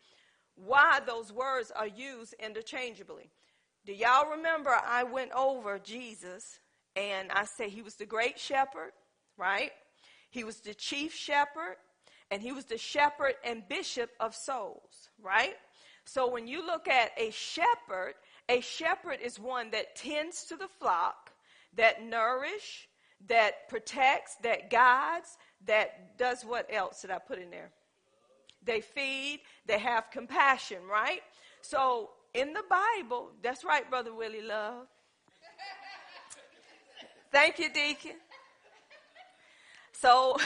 [0.55, 3.29] why those words are used interchangeably.
[3.85, 6.59] Do y'all remember I went over Jesus
[6.95, 8.91] and I said he was the great shepherd,
[9.37, 9.71] right?
[10.29, 11.77] He was the chief shepherd
[12.29, 15.55] and he was the shepherd and bishop of souls, right?
[16.05, 18.15] So when you look at a shepherd,
[18.49, 21.31] a shepherd is one that tends to the flock,
[21.75, 22.87] that nourish,
[23.27, 27.71] that protects, that guides, that does what else did I put in there?
[28.63, 31.21] They feed, they have compassion, right?
[31.61, 34.87] So in the Bible, that's right, Brother Willie Love.
[37.31, 38.17] Thank you, Deacon.
[39.93, 40.37] So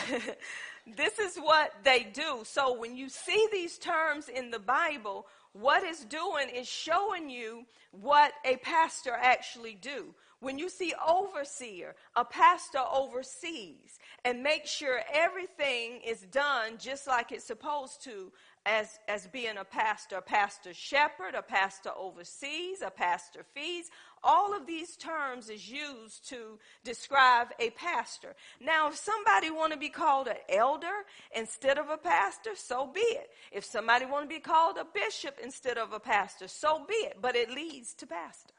[0.85, 2.41] this is what they do.
[2.43, 7.65] So when you see these terms in the Bible, what it's doing is showing you
[7.91, 10.13] what a pastor actually do.
[10.41, 17.31] When you see overseer, a pastor oversees and make sure everything is done just like
[17.31, 18.31] it's supposed to
[18.65, 20.17] as, as being a pastor.
[20.17, 23.89] A pastor shepherd, a pastor oversees, a pastor feeds.
[24.23, 28.35] all of these terms is used to describe a pastor.
[28.59, 33.01] Now, if somebody want to be called an elder instead of a pastor, so be
[33.01, 33.29] it.
[33.51, 37.17] If somebody want to be called a bishop instead of a pastor, so be it.
[37.21, 38.53] But it leads to pastor.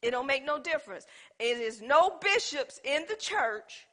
[0.00, 1.06] It don't make no difference.
[1.38, 3.86] It is no bishops in the church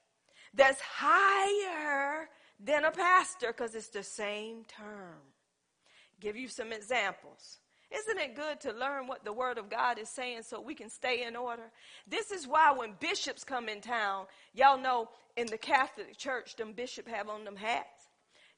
[0.56, 2.28] that's higher
[2.60, 5.22] than a pastor because it's the same term.
[6.20, 7.60] Give you some examples.
[7.92, 10.90] Isn't it good to learn what the Word of God is saying so we can
[10.90, 11.72] stay in order?
[12.08, 16.74] This is why when bishops come in town, y'all know in the Catholic Church, them
[16.74, 18.10] bishops have on them hats,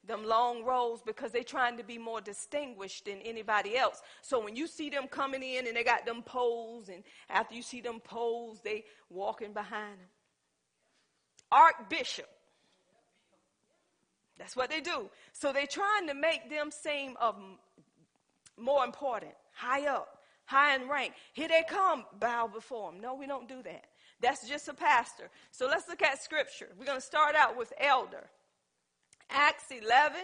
[0.04, 4.02] them long robes, because they trying to be more distinguished than anybody else.
[4.20, 7.62] So when you see them coming in and they got them poles, and after you
[7.62, 10.08] see them poles, they walking behind them.
[11.50, 12.28] Archbishop.
[14.38, 15.10] That's what they do.
[15.32, 17.36] So they're trying to make them seem of
[18.58, 21.14] more important, high up, high in rank.
[21.32, 23.00] Here they come, bow before them.
[23.00, 23.84] No, we don't do that.
[24.20, 25.30] That's just a pastor.
[25.50, 26.68] So let's look at scripture.
[26.78, 28.24] We're going to start out with elder.
[29.30, 30.20] Acts 11,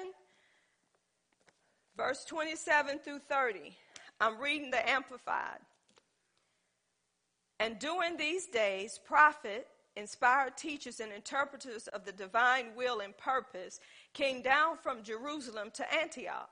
[1.96, 3.74] verse 27 through 30.
[4.20, 5.58] I'm reading the Amplified.
[7.60, 9.66] And during these days, prophet,
[9.96, 13.80] inspired teachers, and interpreters of the divine will and purpose
[14.18, 16.50] came down from Jerusalem to Antioch.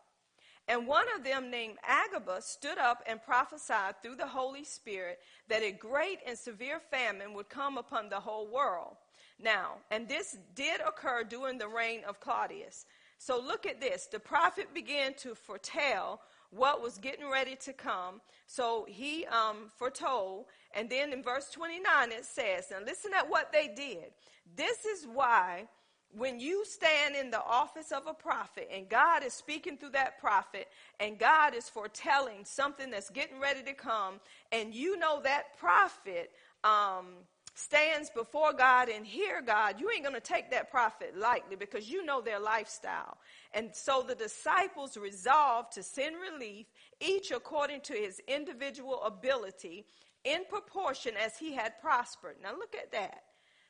[0.68, 5.62] And one of them, named Agabus, stood up and prophesied through the Holy Spirit that
[5.62, 8.96] a great and severe famine would come upon the whole world.
[9.40, 12.86] Now, and this did occur during the reign of Claudius.
[13.18, 14.06] So look at this.
[14.06, 18.20] The prophet began to foretell what was getting ready to come.
[18.46, 20.46] So he um, foretold.
[20.74, 24.12] And then in verse 29, it says, Now listen at what they did.
[24.56, 25.66] This is why
[26.12, 30.18] when you stand in the office of a prophet and God is speaking through that
[30.18, 30.68] prophet
[31.00, 34.20] and God is foretelling something that's getting ready to come,
[34.52, 36.30] and you know that prophet
[36.64, 37.06] um,
[37.54, 41.90] stands before God and hear God, you ain't going to take that prophet lightly because
[41.90, 43.18] you know their lifestyle.
[43.54, 46.66] And so the disciples resolved to send relief,
[47.00, 49.86] each according to his individual ability,
[50.24, 52.36] in proportion as he had prospered.
[52.42, 53.22] Now look at that.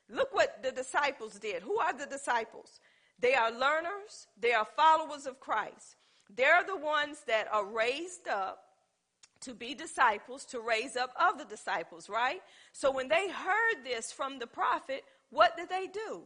[0.08, 1.62] Look what the disciples did.
[1.62, 2.80] Who are the disciples?
[3.18, 5.96] They are learners, they are followers of Christ.
[6.34, 8.62] They're the ones that are raised up
[9.40, 12.40] to be disciples, to raise up other disciples, right?
[12.72, 16.22] So when they heard this from the prophet, what did they do?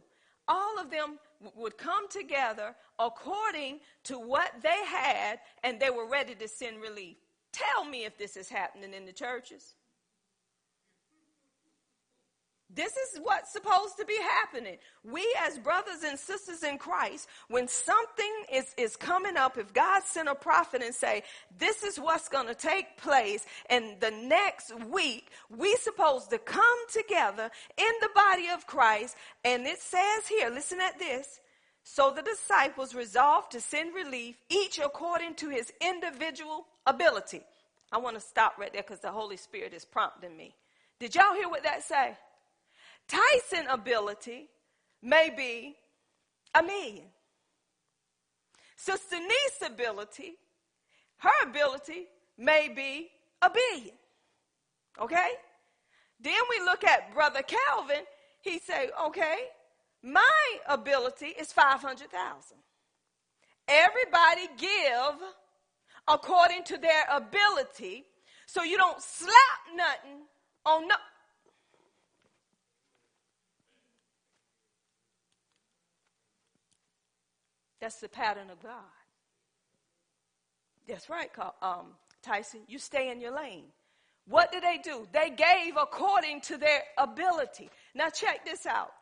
[0.49, 1.19] All of them
[1.55, 7.17] would come together according to what they had, and they were ready to send relief.
[7.53, 9.75] Tell me if this is happening in the churches.
[12.73, 14.77] This is what's supposed to be happening.
[15.03, 20.03] We as brothers and sisters in Christ, when something is, is coming up, if God
[20.05, 21.25] sent a prophet and say,
[21.59, 26.63] this is what's going to take place and the next week, we supposed to come
[26.93, 29.17] together in the body of Christ.
[29.45, 31.41] And it says here, listen at this.
[31.83, 37.41] So the disciples resolved to send relief, each according to his individual ability.
[37.91, 40.55] I want to stop right there because the Holy Spirit is prompting me.
[41.01, 42.17] Did y'all hear what that say?
[43.11, 44.49] Tyson ability
[45.03, 45.77] may be
[46.55, 47.07] a million.
[48.77, 50.35] Sister Niece's ability,
[51.19, 52.07] her ability
[52.39, 53.11] may be
[53.43, 53.95] a billion.
[55.01, 55.31] Okay?
[56.21, 58.05] Then we look at Brother Calvin.
[58.43, 59.37] He say, okay,
[60.03, 62.57] my ability is 500,000.
[63.69, 65.21] Everybody give
[66.09, 68.05] according to their ability
[68.47, 69.33] so you don't slap
[69.75, 70.23] nothing
[70.65, 70.95] on no,
[77.81, 78.73] That's the pattern of God.
[80.87, 81.31] That's right,
[81.63, 82.61] um, Tyson.
[82.67, 83.65] You stay in your lane.
[84.27, 85.09] What did they do?
[85.13, 87.71] They gave according to their ability.
[87.95, 88.93] Now check this out.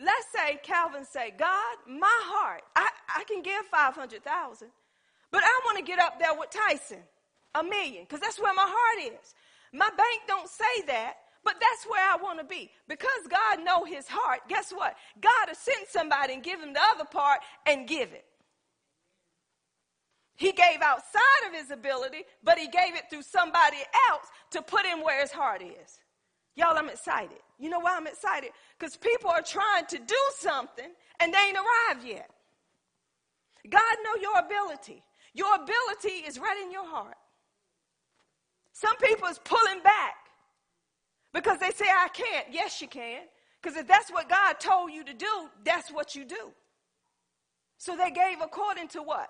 [0.00, 4.68] Let's say Calvin say, God, my heart, I, I can give 500,000,
[5.30, 7.00] but I want to get up there with Tyson,
[7.54, 9.34] a million, because that's where my heart is.
[9.72, 11.14] My bank don't say that,
[11.44, 12.70] but that's where I want to be.
[12.88, 14.94] Because God know his heart, guess what?
[15.20, 18.24] God will send somebody and give him the other part and give it.
[20.36, 23.78] He gave outside of his ability, but he gave it through somebody
[24.10, 25.98] else to put him where his heart is.
[26.54, 27.38] Y'all, I'm excited.
[27.58, 28.50] You know why I'm excited?
[28.78, 30.88] Because people are trying to do something
[31.20, 32.30] and they ain't arrived yet.
[33.68, 35.02] God know your ability.
[35.34, 37.16] Your ability is right in your heart.
[38.72, 40.14] Some people is pulling back
[41.32, 42.46] because they say, I can't.
[42.50, 43.22] Yes, you can.
[43.60, 46.50] Because if that's what God told you to do, that's what you do.
[47.78, 49.28] So they gave according to what?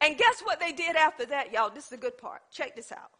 [0.00, 1.70] And guess what they did after that, y'all?
[1.70, 2.40] This is the good part.
[2.50, 3.10] Check this out.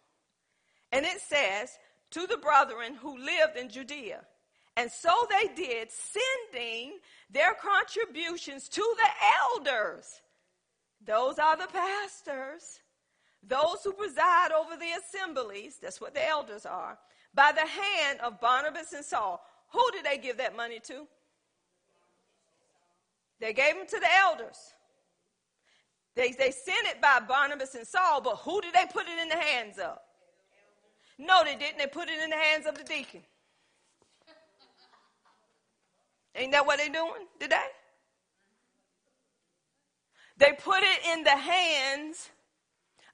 [0.93, 1.79] And it says,
[2.11, 4.23] to the brethren who lived in Judea.
[4.77, 6.99] And so they did, sending
[7.31, 9.09] their contributions to the
[9.75, 10.21] elders.
[11.05, 12.81] Those are the pastors,
[13.47, 15.79] those who preside over the assemblies.
[15.81, 16.99] That's what the elders are.
[17.35, 19.45] By the hand of Barnabas and Saul.
[19.73, 21.07] Who did they give that money to?
[23.41, 24.75] They gave them to the elders.
[26.17, 29.29] They, they sent it by Barnabas and Saul, but who did they put it in
[29.29, 29.99] the hands of?
[31.19, 31.79] No, they didn't.
[31.79, 33.23] They put it in the hands of the deacon.
[36.35, 37.57] Ain't that what they're doing today?
[40.37, 42.31] They put it in the hands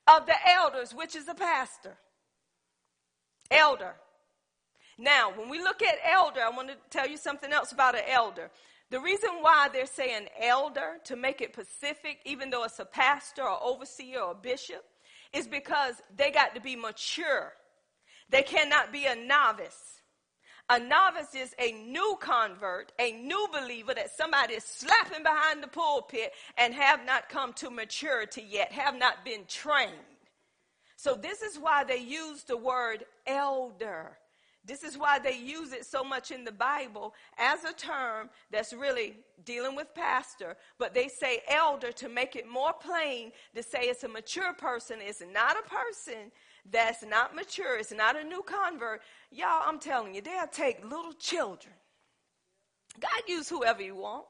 [0.06, 1.96] of the elders, which is the pastor.
[3.50, 3.94] Elder.
[4.98, 8.04] Now, when we look at elder, I want to tell you something else about an
[8.08, 8.50] elder.
[8.90, 13.42] The reason why they're saying elder to make it specific, even though it's a pastor
[13.42, 14.84] or overseer or bishop,
[15.32, 17.52] is because they got to be mature.
[18.30, 19.96] They cannot be a novice.
[20.68, 25.68] A novice is a new convert, a new believer that somebody is slapping behind the
[25.68, 29.92] pulpit and have not come to maturity yet, have not been trained.
[30.96, 34.18] So, this is why they use the word elder.
[34.66, 38.72] This is why they use it so much in the Bible as a term that's
[38.72, 39.14] really
[39.44, 44.02] dealing with pastor, but they say elder to make it more plain to say it's
[44.02, 44.98] a mature person.
[45.00, 46.32] It's not a person
[46.70, 49.00] that's not mature, it's not a new convert,
[49.30, 51.74] y'all, I'm telling you, they'll take little children.
[52.98, 54.24] God use whoever you want,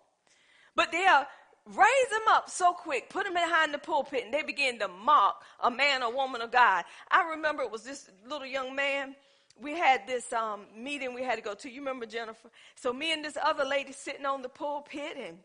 [0.74, 1.24] but they'll
[1.66, 5.42] raise them up so quick, put them behind the pulpit, and they begin to mock
[5.62, 6.84] a man or woman of God.
[7.10, 9.16] I remember it was this little young man.
[9.60, 11.70] We had this um, meeting we had to go to.
[11.70, 12.50] You remember Jennifer?
[12.74, 15.38] So me and this other lady sitting on the pulpit, and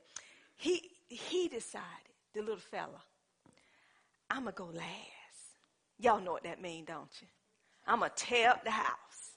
[0.57, 1.85] he he decided,
[2.33, 3.01] the little fella,
[4.29, 4.87] I'm gonna go last.
[5.99, 7.27] Y'all know what that means, don't you?
[7.87, 9.35] I'm to tear up the house.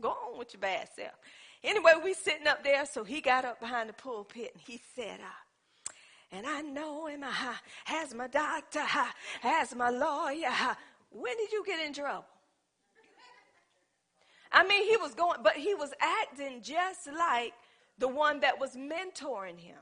[0.00, 1.14] Go on with your bad self.
[1.62, 5.20] Anyway, we sitting up there, so he got up behind the pulpit and he said,
[5.20, 5.92] uh,
[6.32, 7.54] and I know him uh,
[7.86, 9.08] as my doctor, uh,
[9.42, 10.48] as my lawyer.
[10.48, 10.74] Uh,
[11.10, 12.24] when did you get in trouble?
[14.52, 17.52] I mean, he was going, but he was acting just like
[17.98, 19.78] the one that was mentoring him.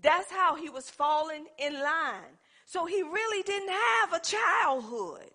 [0.00, 2.38] That's how he was falling in line.
[2.64, 5.30] So he really didn't have a childhood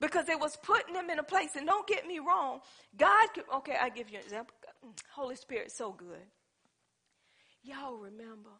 [0.00, 1.56] because it was putting him in a place.
[1.56, 2.60] And don't get me wrong,
[2.96, 4.54] God could, okay, I give you an example.
[5.12, 6.26] Holy Spirit, so good.
[7.62, 8.50] Y'all remember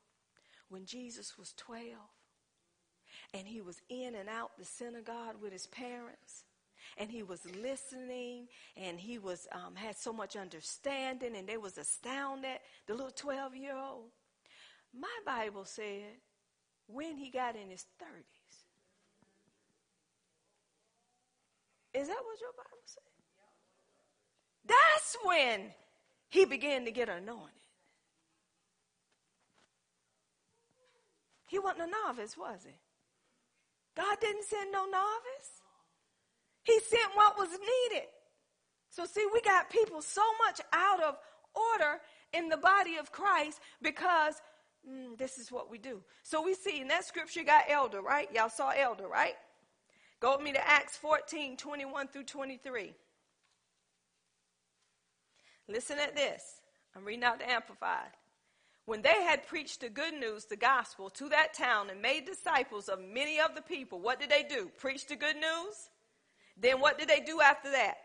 [0.69, 1.83] when Jesus was 12
[3.35, 6.45] and he was in and out the synagogue with his parents?
[6.99, 11.79] And he was listening and he was um, had so much understanding and they was
[11.79, 14.11] astounded the little 12 year old
[14.93, 16.17] my bible said
[16.87, 18.65] when he got in his 30s.
[21.95, 23.03] Is that what your Bible said?
[24.67, 25.73] That's when
[26.29, 27.51] he began to get anointed.
[31.47, 32.75] He wasn't a novice, was he?
[33.97, 35.63] God didn't send no novice.
[36.65, 38.09] He sent what was needed.
[38.91, 41.17] So, see, we got people so much out of
[41.55, 42.01] order
[42.33, 44.35] in the body of Christ because
[44.89, 46.03] mm, this is what we do.
[46.23, 48.29] So we see in that scripture got elder, right?
[48.35, 49.35] Y'all saw elder, right?
[50.21, 52.95] Go with me to Acts 14, 21 through 23.
[55.69, 56.61] Listen at this.
[56.97, 58.11] I'm reading out the Amplified.
[58.87, 62.89] When they had preached the good news, the gospel, to that town and made disciples
[62.89, 64.71] of many of the people, what did they do?
[64.77, 65.89] Preach the good news?
[66.57, 67.97] Then what did they do after that?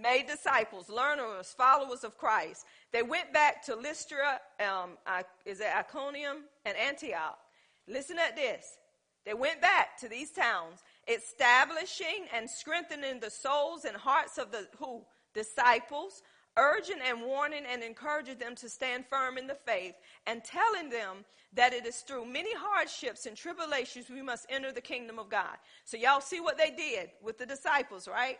[0.00, 2.66] made disciples, learners, followers of Christ.
[2.92, 4.98] They went back to Lystra, um,
[5.44, 7.38] is it Iconium, and Antioch.
[7.86, 8.78] Listen at this.
[9.24, 14.68] They went back to these towns, establishing and strengthening the souls and hearts of the
[14.78, 15.02] who
[15.32, 16.22] disciples,
[16.56, 19.94] urging and warning and encouraging them to stand firm in the faith,
[20.26, 24.80] and telling them that it is through many hardships and tribulations we must enter the
[24.80, 25.56] kingdom of God.
[25.84, 28.38] So y'all see what they did with the disciples, right?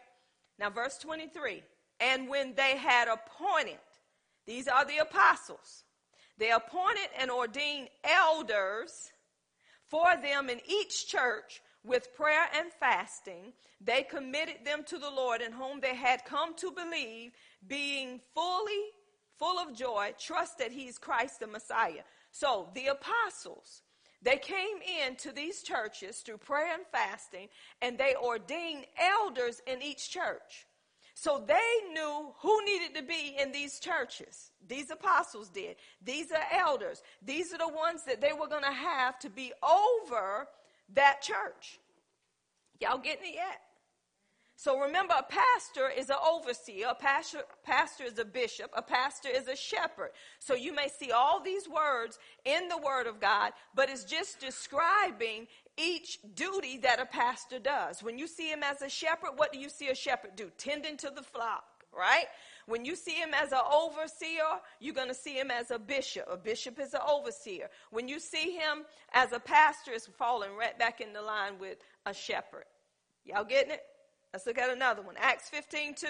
[0.59, 1.63] Now, verse 23
[2.01, 3.79] and when they had appointed,
[4.47, 5.85] these are the apostles,
[6.39, 9.13] they appointed and ordained elders
[9.89, 15.43] for them in each church with prayer and fasting, they committed them to the Lord
[15.43, 17.33] in whom they had come to believe,
[17.67, 18.83] being fully
[19.39, 22.03] full of joy, trust that he's Christ the Messiah.
[22.31, 23.83] So the apostles,
[24.23, 27.49] they came into these churches through prayer and fasting,
[27.83, 30.67] and they ordained elders in each church.
[31.15, 34.51] So they knew who needed to be in these churches.
[34.67, 35.77] These apostles did.
[36.05, 37.03] These are elders.
[37.23, 40.49] These are the ones that they were going to have to be over
[40.95, 41.79] that church.
[42.81, 43.61] Y'all getting it yet?
[44.65, 49.29] So remember, a pastor is an overseer, a pastor, pastor is a bishop, a pastor
[49.29, 50.13] is a shepherd.
[50.39, 54.41] So you may see all these words in the Word of God, but it's just
[54.41, 58.03] describing each duty that a pastor does.
[58.03, 60.51] When you see him as a shepherd, what do you see a shepherd do?
[60.57, 62.25] Tending to the flock, right?
[62.65, 66.25] When you see him as an overseer, you're going to see him as a bishop.
[66.31, 67.69] A bishop is an overseer.
[67.91, 71.77] When you see him as a pastor, it's falling right back in the line with
[72.07, 72.65] a shepherd.
[73.27, 73.83] Y'all getting it?
[74.35, 75.15] Let's look at another one.
[75.17, 76.07] Acts 15 2.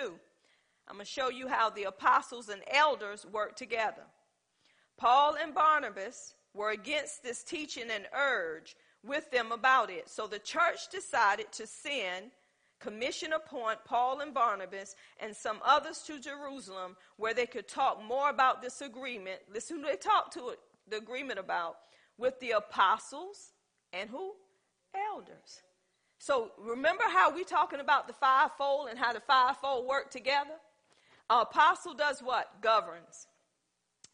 [0.88, 4.04] I'm going to show you how the apostles and elders worked together.
[4.96, 10.08] Paul and Barnabas were against this teaching and urge with them about it.
[10.08, 12.30] So the church decided to send,
[12.80, 18.30] commission appoint Paul and Barnabas and some others to Jerusalem where they could talk more
[18.30, 19.40] about this agreement.
[19.52, 21.76] Listen who they talked to it, the agreement about
[22.16, 23.52] with the apostles
[23.92, 24.32] and who?
[25.12, 25.60] Elders.
[26.24, 30.56] So remember how we're talking about the fivefold and how the fivefold work together?
[31.28, 32.62] An apostle does what?
[32.62, 33.26] Governs.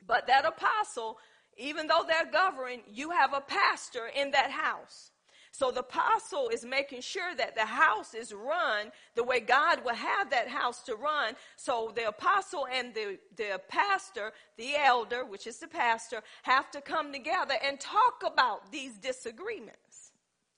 [0.09, 1.19] But that apostle
[1.57, 5.13] even though they're governing, you have a pastor in that house.
[5.53, 9.95] So the apostle is making sure that the house is run the way God will
[9.95, 11.35] have that house to run.
[11.57, 16.81] So the apostle and the, the pastor, the elder, which is the pastor, have to
[16.81, 19.90] come together and talk about these disagreements.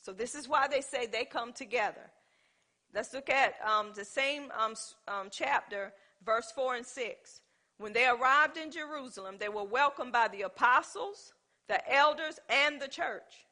[0.02, 2.10] So this is why they say they come together.
[2.94, 4.74] Let's look at um, the same um,
[5.08, 5.92] um, chapter,
[6.24, 7.40] verse 4 and 6.
[7.78, 11.32] When they arrived in Jerusalem, they were welcomed by the apostles,
[11.68, 13.46] the elders, and the church.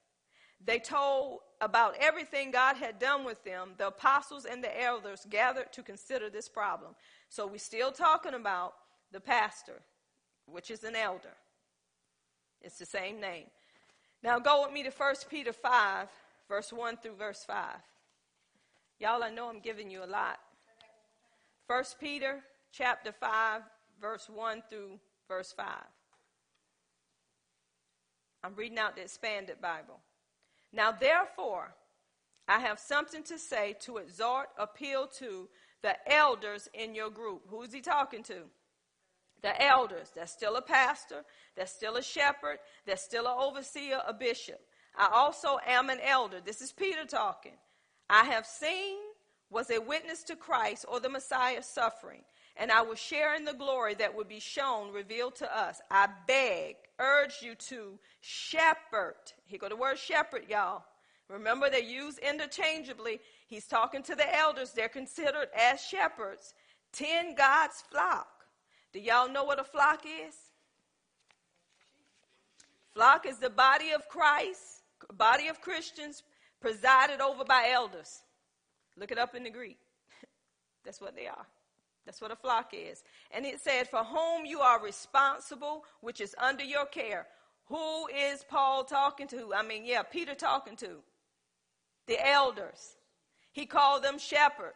[0.63, 3.71] They told about everything God had done with them.
[3.79, 6.95] The apostles and the elders gathered to consider this problem.
[7.29, 8.75] So we're still talking about
[9.13, 9.81] the pastor,
[10.47, 11.35] which is an elder.
[12.61, 13.47] It's the same name.
[14.23, 16.09] Now go with me to 1 Peter 5,
[16.51, 17.57] verse 1 through verse 5.
[18.99, 20.41] Y'all, I know I'm giving you a lot.
[21.69, 22.41] 1 Peter
[22.73, 23.63] chapter 5,
[24.01, 24.99] verse 1 through
[25.29, 25.67] verse 5.
[28.43, 30.01] I'm reading out the expanded Bible.
[30.73, 31.73] Now, therefore,
[32.49, 35.49] I have something to say to exhort, appeal to
[35.83, 37.43] the elders in your group.
[37.49, 38.43] Who is he talking to?
[39.43, 40.11] The elders.
[40.17, 41.25] That's still a pastor,
[41.57, 44.61] that's still a shepherd, that's still an overseer, a bishop.
[44.97, 46.41] I also am an elder.
[46.45, 47.57] This is Peter talking.
[48.09, 48.99] I have seen,
[49.51, 52.23] was a witness to Christ or the Messiah's suffering
[52.61, 55.81] and I will share in the glory that would be shown, revealed to us.
[55.91, 59.15] I beg, urge you to shepherd.
[59.47, 60.85] Here go the word shepherd, y'all.
[61.29, 63.21] Remember, they're used interchangeably.
[63.47, 64.73] He's talking to the elders.
[64.73, 66.53] They're considered as shepherds.
[66.93, 68.29] Tend God's flock.
[68.93, 70.35] Do y'all know what a flock is?
[72.93, 74.80] Flock is the body of Christ,
[75.13, 76.23] body of Christians
[76.61, 78.23] presided over by elders.
[78.97, 79.79] Look it up in the Greek.
[80.85, 81.47] That's what they are.
[82.07, 83.03] That's what a flock is.
[83.31, 87.27] And it said, For whom you are responsible, which is under your care.
[87.67, 89.55] Who is Paul talking to?
[89.55, 90.97] I mean, yeah, Peter talking to.
[92.07, 92.97] The elders.
[93.53, 94.73] He called them shepherd.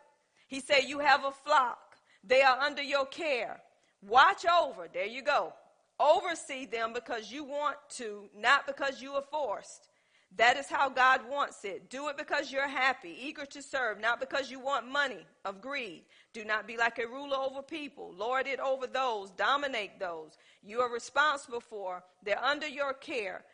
[0.47, 1.79] He said, You have a flock.
[2.23, 3.61] They are under your care.
[4.01, 4.89] Watch over.
[4.93, 5.53] There you go.
[5.99, 9.89] Oversee them because you want to, not because you are forced.
[10.37, 11.89] That is how God wants it.
[11.91, 16.03] Do it because you're happy, eager to serve, not because you want money of greed.
[16.33, 18.13] Do not be like a ruler over people.
[18.17, 22.03] Lord it over those, dominate those you are responsible for.
[22.23, 23.45] They're under your care.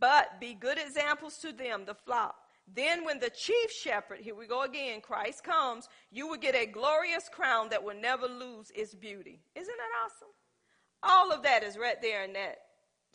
[0.00, 2.36] But be good examples to them, the flock.
[2.74, 6.66] Then, when the chief shepherd, here we go again, Christ comes, you will get a
[6.66, 9.38] glorious crown that will never lose its beauty.
[9.54, 10.28] Isn't that awesome?
[11.02, 12.56] All of that is right there in that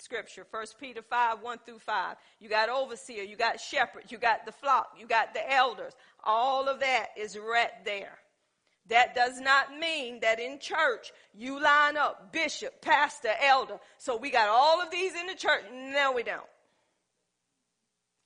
[0.01, 0.45] scripture.
[0.49, 2.15] 1 Peter 5, 1 through 5.
[2.39, 5.93] You got overseer, you got shepherd, you got the flock, you got the elders.
[6.23, 8.17] All of that is right there.
[8.89, 13.77] That does not mean that in church you line up bishop, pastor, elder.
[13.99, 15.63] So we got all of these in the church.
[15.71, 16.41] No, we don't.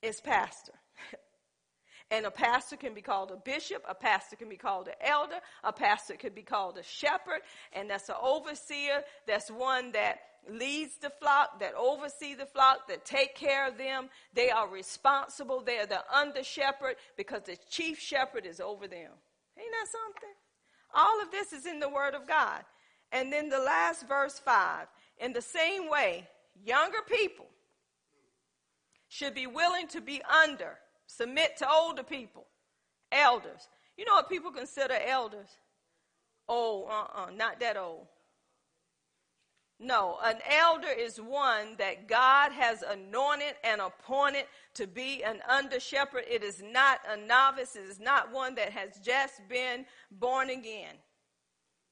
[0.02, 0.72] It's pastor.
[2.10, 5.40] And a pastor can be called a bishop, a pastor can be called an elder,
[5.64, 7.40] a pastor could be called a shepherd,
[7.72, 9.02] and that's an overseer.
[9.26, 14.08] That's one that leads the flock, that oversee the flock, that take care of them.
[14.34, 15.62] They are responsible.
[15.62, 19.10] They are the under shepherd because the chief shepherd is over them.
[19.58, 20.34] Ain't that something?
[20.94, 22.62] All of this is in the Word of God.
[23.12, 24.86] And then the last verse 5
[25.18, 26.28] in the same way,
[26.64, 27.46] younger people
[29.08, 32.46] should be willing to be under, submit to older people,
[33.12, 33.68] elders.
[33.96, 35.48] You know what people consider elders?
[36.48, 38.06] Oh, uh uh-uh, uh, not that old.
[39.78, 44.44] No, an elder is one that God has anointed and appointed
[44.74, 46.24] to be an under shepherd.
[46.30, 47.76] It is not a novice.
[47.76, 50.94] It is not one that has just been born again.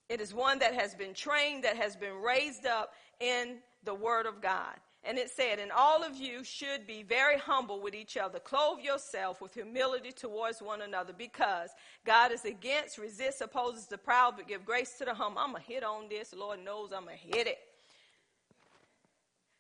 [0.09, 4.25] It is one that has been trained, that has been raised up in the Word
[4.25, 4.77] of God.
[5.07, 8.39] And it said, And all of you should be very humble with each other.
[8.39, 11.71] Clothe yourself with humility towards one another because
[12.07, 15.41] God is against, resists, opposes the proud, but give grace to the humble.
[15.41, 16.35] I'm going to hit on this.
[16.35, 17.59] Lord knows I'm going to hit it.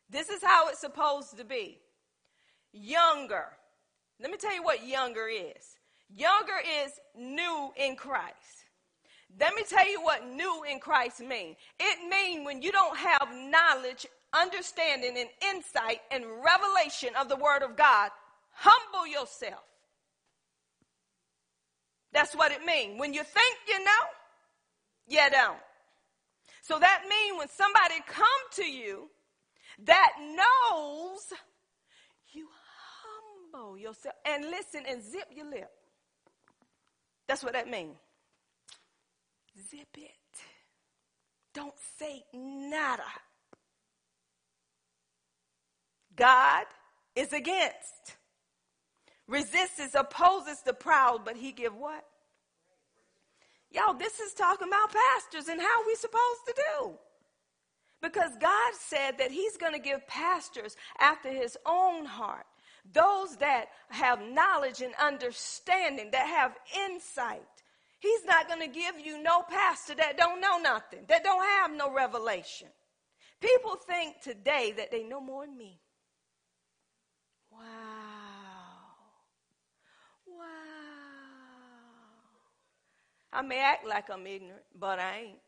[0.09, 1.79] This is how it's supposed to be.
[2.73, 3.47] Younger.
[4.21, 5.79] Let me tell you what younger is.
[6.15, 8.65] Younger is new in Christ.
[9.39, 11.57] Let me tell you what new in Christ means.
[11.81, 17.63] It means when you don't have knowledge, understanding, and insight and revelation of the Word
[17.63, 18.11] of God,
[18.53, 19.63] humble yourself.
[22.13, 22.99] That's what it means.
[22.99, 24.05] When you think you know,
[25.09, 25.59] you don't.
[26.63, 29.11] So that means when somebody come to you
[29.85, 31.33] that knows
[32.33, 32.49] you
[33.53, 35.71] humble yourself and listen and zip your lip.
[37.27, 37.97] That's what that means.
[39.71, 40.11] Zip it.
[41.53, 43.03] Don't say nada.
[46.17, 46.65] God
[47.15, 48.17] is against.
[49.27, 52.05] Resists, opposes the proud, but he give what?
[53.71, 56.95] Y'all, this is talking about pastors and how we supposed to do.
[58.01, 62.47] Because God said that He's going to give pastors after His own heart,
[62.93, 66.55] those that have knowledge and understanding, that have
[66.87, 67.41] insight.
[67.99, 71.73] He's not going to give you no pastor that don't know nothing, that don't have
[71.75, 72.69] no revelation.
[73.41, 75.81] People think today that they know more than me.
[77.57, 77.65] Wow.
[80.27, 80.45] Wow.
[83.33, 85.39] I may act like I'm ignorant, but I ain't.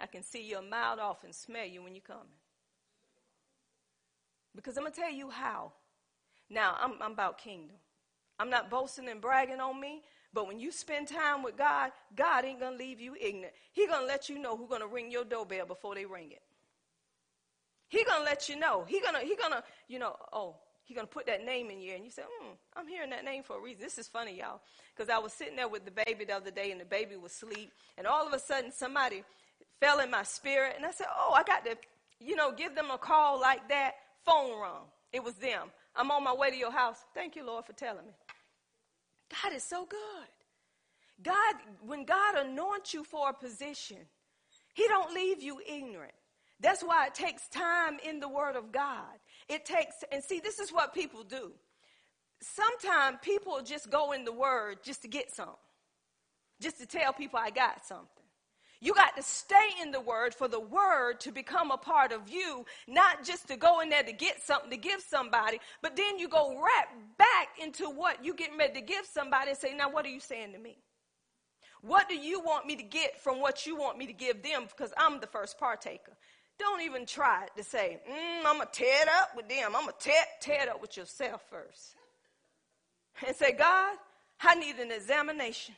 [0.00, 2.22] I can see your mouth off and smell you when you're coming.
[4.54, 5.72] Because I'm going to tell you how.
[6.50, 7.76] Now, I'm, I'm about kingdom.
[8.38, 12.44] I'm not boasting and bragging on me, but when you spend time with God, God
[12.44, 13.54] ain't going to leave you ignorant.
[13.72, 16.32] He going to let you know who's going to ring your doorbell before they ring
[16.32, 16.42] it.
[17.94, 18.84] He to let you know.
[18.88, 21.94] He to, he to, you know, oh, he to put that name in you.
[21.94, 23.84] And you say, hmm, I'm hearing that name for a reason.
[23.84, 24.60] This is funny, y'all.
[24.92, 27.30] Because I was sitting there with the baby the other day, and the baby was
[27.30, 27.70] asleep.
[27.96, 29.22] And all of a sudden, somebody
[29.78, 30.74] fell in my spirit.
[30.76, 31.76] And I said, Oh, I got to,
[32.18, 33.92] you know, give them a call like that.
[34.24, 34.86] Phone rung.
[35.12, 35.70] It was them.
[35.94, 36.98] I'm on my way to your house.
[37.14, 38.12] Thank you, Lord, for telling me.
[39.40, 40.28] God is so good.
[41.22, 41.54] God,
[41.86, 43.98] when God anoints you for a position,
[44.74, 46.12] He don't leave you ignorant.
[46.64, 49.12] That's why it takes time in the Word of God.
[49.50, 51.52] It takes, and see, this is what people do.
[52.40, 55.54] Sometimes people just go in the Word just to get something,
[56.62, 58.08] just to tell people I got something.
[58.80, 62.28] You got to stay in the word for the word to become a part of
[62.28, 66.18] you, not just to go in there to get something to give somebody, but then
[66.18, 69.90] you go right back into what you're getting ready to give somebody and say, now
[69.90, 70.76] what are you saying to me?
[71.80, 74.64] What do you want me to get from what you want me to give them?
[74.68, 76.12] Because I'm the first partaker.
[76.58, 79.74] Don't even try to say, mm, I'm going to tear it up with them.
[79.74, 81.96] I'm going to tear, tear it up with yourself first.
[83.26, 83.96] And say, God,
[84.40, 85.74] I need an examination.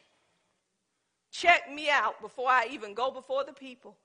[1.31, 3.97] Check me out before I even go before the people.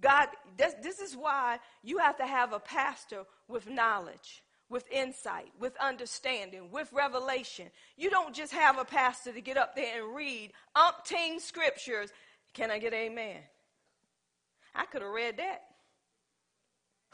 [0.00, 5.50] God, this, this is why you have to have a pastor with knowledge, with insight,
[5.58, 7.66] with understanding, with revelation.
[7.96, 12.10] You don't just have a pastor to get up there and read umpteen scriptures.
[12.54, 13.38] Can I get amen?
[14.74, 15.62] I could have read that.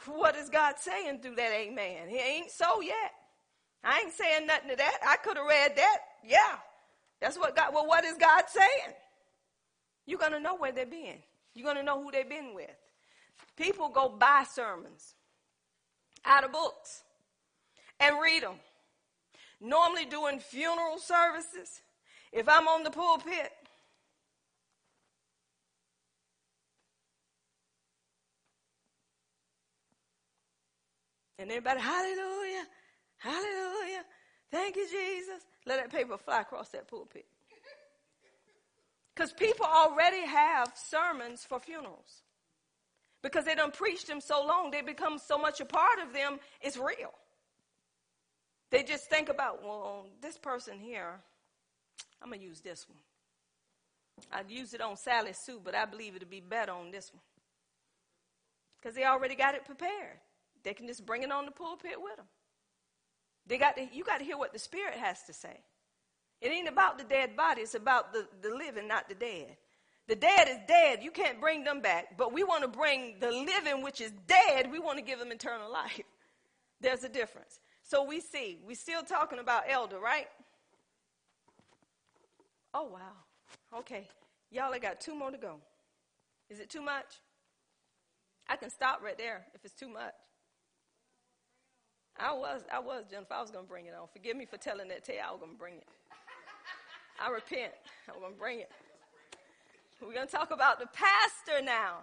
[0.07, 2.09] What is God saying through that amen?
[2.09, 3.12] He ain't so yet.
[3.82, 4.98] I ain't saying nothing to that.
[5.07, 5.98] I could have read that.
[6.24, 6.57] Yeah.
[7.20, 8.94] That's what God, well, what is God saying?
[10.07, 11.18] You're going to know where they've been.
[11.55, 12.70] You're going to know who they've been with.
[13.57, 15.14] People go buy sermons
[16.24, 17.02] out of books
[18.00, 18.55] and read them.
[19.61, 21.80] Normally, doing funeral services,
[22.32, 23.52] if I'm on the pulpit,
[31.39, 32.64] and everybody, hallelujah,
[33.18, 34.05] hallelujah,
[34.51, 37.26] thank you, Jesus, let that paper fly across that pulpit.
[39.14, 42.24] Because people already have sermons for funerals.
[43.22, 46.41] Because they don't preach them so long, they become so much a part of them,
[46.61, 47.12] it's real.
[48.70, 51.20] They just think about, well, this person here,
[52.20, 52.99] I'm going to use this one.
[54.32, 57.22] I'd use it on Sally Sue, but I believe it'll be better on this one.
[58.78, 60.18] Because they already got it prepared.
[60.65, 62.27] They can just bring it on the pulpit with them.
[63.47, 65.61] They got to, you got to hear what the Spirit has to say.
[66.41, 69.57] It ain't about the dead body, it's about the, the living, not the dead.
[70.07, 71.03] The dead is dead.
[71.03, 72.19] You can't bring them back.
[72.19, 75.33] But we want to bring the living, which is dead, we want to give them
[75.33, 76.01] eternal life.
[76.81, 77.61] There's a difference.
[77.83, 80.27] So we see, we're still talking about elder, right?
[82.75, 83.79] Oh, wow.
[83.79, 84.09] Okay.
[84.51, 85.57] Y'all, I got two more to go.
[86.51, 87.21] Is it too much?
[88.49, 90.12] I can stop right there if it's too much.
[92.19, 93.35] I was, I was, Jennifer.
[93.35, 94.07] I was going to bring it on.
[94.12, 95.23] Forgive me for telling that tale.
[95.29, 95.89] I was going to bring it.
[97.23, 97.73] I repent.
[98.09, 98.71] I'm going to bring it.
[100.01, 101.99] We're going to talk about the pastor now.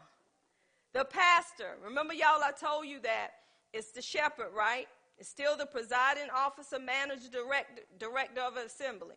[0.93, 1.77] The pastor.
[1.83, 3.29] Remember, y'all, I told you that
[3.73, 4.87] it's the shepherd, right?
[5.17, 9.15] It's still the presiding officer, manager, director, director of assembly.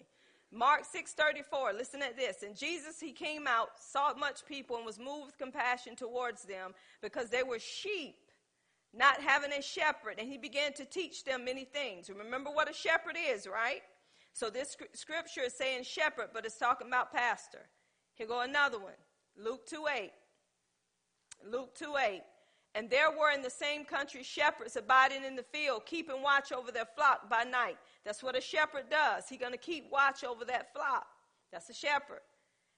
[0.52, 1.72] Mark 6:34.
[1.76, 2.42] Listen at this.
[2.42, 6.74] And Jesus, he came out, saw much people, and was moved with compassion towards them
[7.00, 8.16] because they were sheep,
[8.96, 10.16] not having a shepherd.
[10.18, 12.10] And he began to teach them many things.
[12.10, 13.82] Remember what a shepherd is, right?
[14.32, 17.66] So this scripture is saying shepherd, but it's talking about pastor.
[18.14, 18.92] Here go another one.
[19.36, 20.10] Luke 2 8.
[21.50, 22.22] Luke 2 8.
[22.76, 26.72] And there were in the same country shepherds abiding in the field, keeping watch over
[26.72, 27.76] their flock by night.
[28.04, 29.28] That's what a shepherd does.
[29.28, 31.06] He's going to keep watch over that flock.
[31.52, 32.20] That's a shepherd.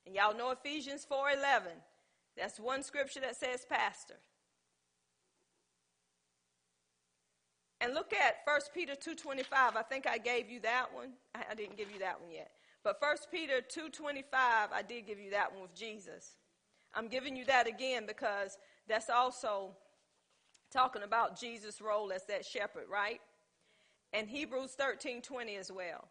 [0.05, 1.69] And y'all know Ephesians 4:11.
[2.37, 4.17] That's one scripture that says pastor.
[7.81, 9.77] And look at 1 Peter 2:25.
[9.77, 11.13] I think I gave you that one.
[11.35, 12.53] I didn't give you that one yet.
[12.83, 16.37] But 1 Peter 2:25, I did give you that one with Jesus.
[16.95, 18.57] I'm giving you that again because
[18.87, 19.77] that's also
[20.71, 23.21] talking about Jesus' role as that shepherd, right?
[24.13, 26.09] And Hebrews 13:20 as well.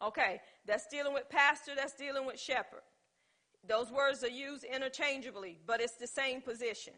[0.00, 2.82] Okay, that's dealing with pastor, that's dealing with shepherd.
[3.64, 6.94] Those words are used interchangeably, but it's the same position.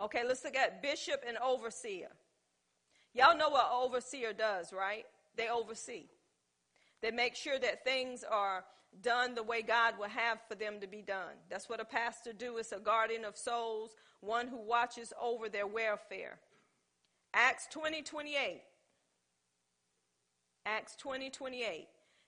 [0.00, 2.08] Okay, let's look at bishop and overseer.
[3.12, 5.04] Y'all know what overseer does, right?
[5.36, 6.06] They oversee.
[7.00, 8.64] They make sure that things are
[9.02, 11.34] done the way God will have for them to be done.
[11.50, 12.58] That's what a pastor do.
[12.58, 16.38] It's a guardian of souls, one who watches over their welfare.
[17.32, 18.62] Acts 20, 28.
[20.66, 21.86] Acts 20, 28.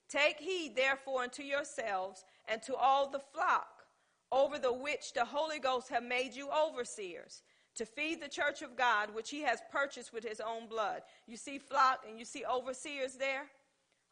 [0.09, 3.85] Take heed, therefore, unto yourselves and to all the flock,
[4.31, 7.43] over the which the Holy Ghost have made you overseers,
[7.77, 11.03] to feed the church of God, which he has purchased with his own blood.
[11.27, 13.45] You see flock and you see overseers there?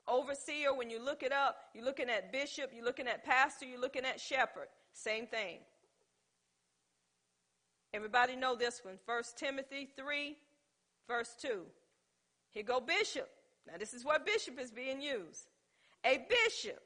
[0.07, 3.81] Overseer, when you look it up, you're looking at bishop, you're looking at pastor, you're
[3.81, 4.69] looking at shepherd.
[4.93, 5.59] Same thing.
[7.95, 8.99] Everybody know this one.
[9.07, 10.37] 1 Timothy 3,
[11.09, 11.63] verse 2.
[12.51, 13.31] Here go bishop.
[13.67, 15.49] Now this is what bishop is being used.
[16.05, 16.83] A bishop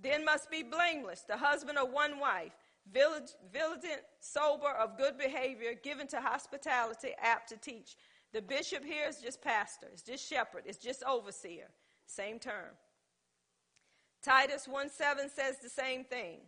[0.00, 2.52] then must be blameless, the husband of one wife,
[2.92, 7.96] vigilant, sober, of good behavior, given to hospitality, apt to teach.
[8.32, 11.68] The bishop here is just pastor, it's just shepherd, it's just overseer.
[12.06, 12.74] Same term.
[14.22, 16.40] Titus 1 7 says the same thing.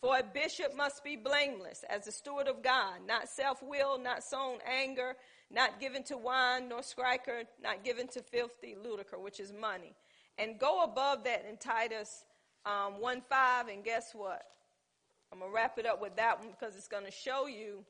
[0.00, 4.22] For a bishop must be blameless as a steward of God, not self willed, not
[4.22, 5.16] sown anger,
[5.50, 9.94] not given to wine, nor striker, not given to filthy lucre, which is money.
[10.38, 12.24] And go above that in Titus
[12.66, 14.42] um, 1 5, and guess what?
[15.32, 17.84] I'm going to wrap it up with that one because it's going to show you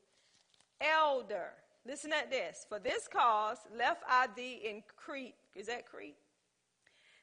[0.81, 1.51] elder.
[1.87, 2.67] Listen at this.
[2.69, 5.35] For this cause left I thee in Crete.
[5.55, 6.17] Is that Crete?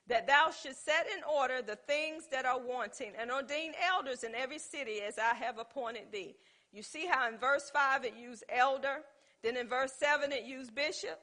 [0.07, 4.36] that thou shouldst set in order the things that are wanting, and ordain elders in
[4.36, 6.36] every city as I have appointed thee.
[6.72, 8.97] You see how in verse 5 it used elder,
[9.43, 11.20] then in verse 7 it used bishop?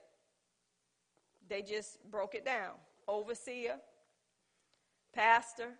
[1.48, 2.72] They just broke it down.
[3.08, 3.76] Overseer,
[5.12, 5.72] pastor,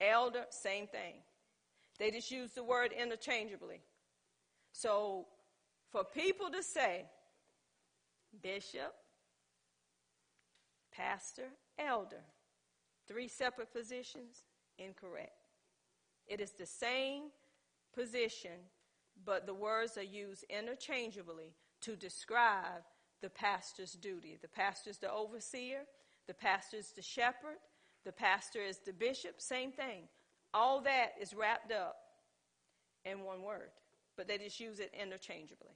[0.00, 1.14] elder, same thing.
[2.02, 3.80] They just use the word interchangeably.
[4.72, 5.26] So
[5.92, 7.04] for people to say
[8.42, 8.92] bishop,
[10.92, 12.24] pastor, elder,
[13.06, 14.42] Three separate positions?
[14.78, 15.32] Incorrect.
[16.26, 17.24] It is the same
[17.94, 18.70] position,
[19.24, 22.84] but the words are used interchangeably to describe
[23.20, 24.38] the pastor's duty.
[24.40, 25.80] The pastor is the overseer,
[26.26, 27.58] the pastor is the shepherd,
[28.04, 30.08] the pastor is the bishop, same thing.
[30.54, 31.96] All that is wrapped up
[33.04, 33.70] in one word,
[34.16, 35.74] but they just use it interchangeably.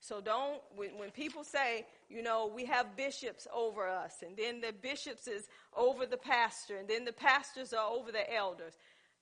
[0.00, 4.60] So don't, when, when people say, you know, we have bishops over us, and then
[4.60, 8.78] the bishops is over the pastor, and then the pastors are over the elders.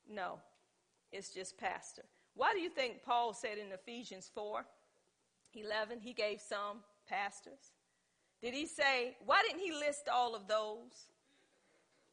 [0.08, 0.38] No,
[1.10, 2.02] it's just pastor.
[2.34, 4.64] Why do you think Paul said in Ephesians 4
[5.54, 6.78] 11, he gave some
[7.08, 7.72] pastors?
[8.40, 11.10] Did he say, why didn't he list all of those?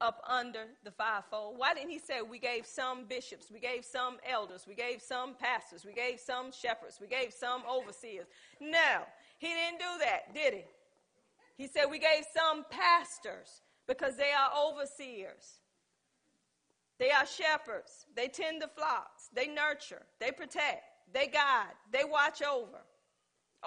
[0.01, 1.57] Up under the fivefold?
[1.57, 5.35] Why didn't he say we gave some bishops, we gave some elders, we gave some
[5.35, 8.27] pastors, we gave some shepherds, we gave some overseers?
[8.59, 9.03] No,
[9.39, 10.63] he didn't do that, did he?
[11.57, 15.59] He said we gave some pastors because they are overseers.
[16.97, 18.05] They are shepherds.
[18.15, 19.29] They tend the flocks.
[19.33, 20.03] They nurture.
[20.19, 20.83] They protect.
[21.13, 21.73] They guide.
[21.91, 22.81] They watch over.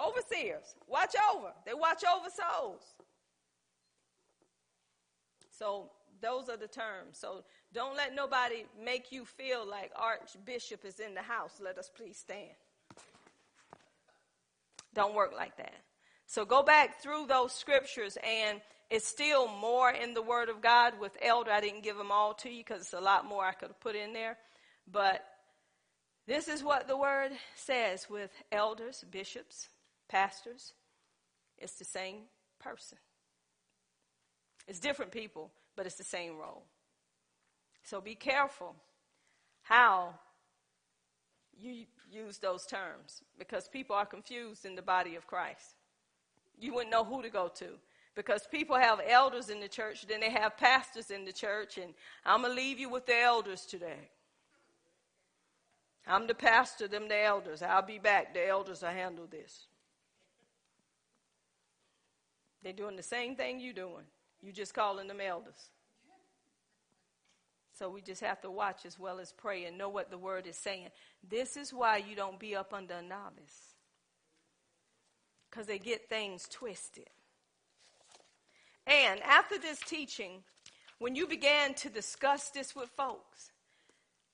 [0.01, 1.51] Overseers, watch over.
[1.65, 2.83] They watch over souls.
[5.51, 5.91] So
[6.21, 7.17] those are the terms.
[7.17, 7.43] So
[7.73, 11.59] don't let nobody make you feel like Archbishop is in the house.
[11.63, 12.49] Let us please stand.
[14.93, 15.73] Don't work like that.
[16.25, 20.99] So go back through those scriptures, and it's still more in the Word of God
[20.99, 21.51] with elder.
[21.51, 23.79] I didn't give them all to you because it's a lot more I could have
[23.79, 24.37] put in there.
[24.91, 25.23] But
[26.27, 29.69] this is what the Word says with elders, bishops,
[30.07, 30.73] pastors.
[31.57, 32.21] It's the same
[32.59, 32.97] person.
[34.67, 36.63] It's different people, but it's the same role.
[37.83, 38.75] So be careful
[39.61, 40.13] how
[41.57, 45.77] you use those terms because people are confused in the body of Christ.
[46.59, 47.77] You wouldn't know who to go to
[48.13, 51.93] because people have elders in the church, then they have pastors in the church, and
[52.25, 54.09] I'm going to leave you with the elders today.
[56.05, 57.61] I'm the pastor, them the elders.
[57.61, 58.33] I'll be back.
[58.33, 59.67] The elders will handle this.
[62.63, 64.03] They're doing the same thing you're doing.
[64.41, 65.69] You just calling them elders.
[67.77, 70.45] So we just have to watch as well as pray and know what the word
[70.47, 70.89] is saying.
[71.27, 73.75] This is why you don't be up under a novice.
[75.49, 77.09] Because they get things twisted.
[78.85, 80.43] And after this teaching,
[80.97, 83.51] when you began to discuss this with folks,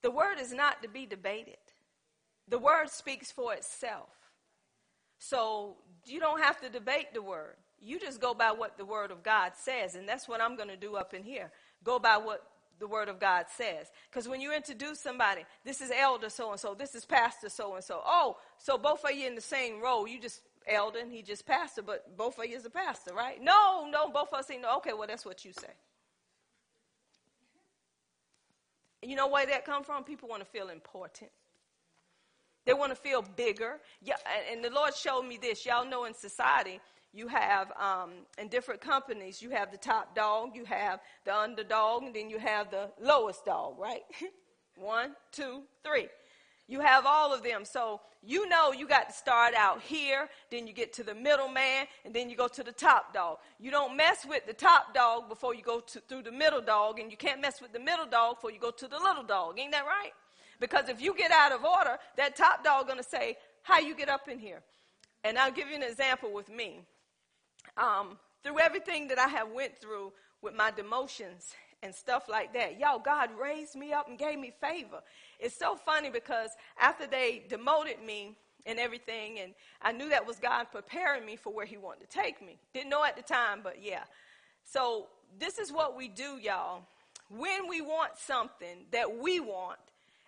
[0.01, 1.58] the word is not to be debated.
[2.47, 4.10] The word speaks for itself.
[5.20, 7.58] So you don't have to debate the word.
[7.82, 9.95] You just go by what the word of God says.
[9.95, 11.51] And that's what I'm going to do up in here.
[11.84, 12.43] Go by what
[12.80, 13.91] the word of God says.
[14.09, 17.76] Because when you introduce somebody, this is elder so and so, this is pastor so
[17.76, 18.01] and so.
[18.05, 20.07] Oh, so both of you in the same role.
[20.07, 23.41] You just elder and he just pastor, but both of you is a pastor, right?
[23.41, 24.78] No, no, both of us say no.
[24.78, 25.73] Okay, well that's what you say.
[29.01, 30.03] You know where that come from?
[30.03, 31.30] People want to feel important.
[32.65, 33.80] They want to feel bigger.
[34.01, 34.15] Yeah,
[34.51, 35.65] and the Lord showed me this.
[35.65, 36.80] Y'all know in society,
[37.16, 42.03] you have um, in different companies you have the top dog you have the underdog
[42.03, 44.01] and then you have the lowest dog right?
[44.78, 46.09] One two three.
[46.68, 47.63] You have all of them.
[47.63, 51.47] So you know you got to start out here then you get to the middle
[51.47, 53.38] man and then you go to the top dog.
[53.59, 56.99] You don't mess with the top dog before you go to, through the middle dog
[56.99, 59.57] and you can't mess with the middle dog before you go to the little dog.
[59.57, 60.11] Ain't that right?
[60.59, 64.09] Because if you get out of order that top dog to say how you get
[64.09, 64.61] up in here?
[65.24, 66.82] And i'll give you an example with me
[67.78, 71.53] um, through everything that I have went through with my demotions
[71.84, 72.80] and stuff like that.
[72.80, 75.01] Y'all, God raised me up and gave me favor.
[75.39, 76.49] It's so funny because
[76.80, 78.36] after they demoted me
[78.66, 82.18] and everything, and I knew that was God preparing me for where He wanted to
[82.18, 82.57] take me.
[82.74, 84.03] Didn't know at the time, but yeah.
[84.63, 85.07] So
[85.39, 86.82] this is what we do, y'all.
[87.30, 89.80] When we want something that we want,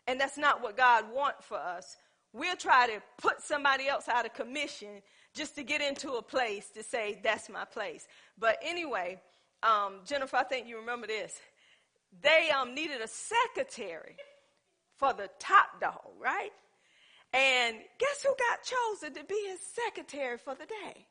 [0.08, 1.98] and that's not what God wants for us,
[2.34, 5.02] we'll try to put somebody else out of commission
[5.38, 8.08] just to get into a place to say, that's my place.
[8.40, 9.22] But anyway,
[9.62, 11.40] um, Jennifer, I think you remember this.
[12.22, 14.16] They um, needed a secretary
[14.98, 16.50] for the top dog, right?
[17.34, 21.06] And guess who got chosen to be his secretary for the day?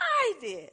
[0.00, 0.70] I did.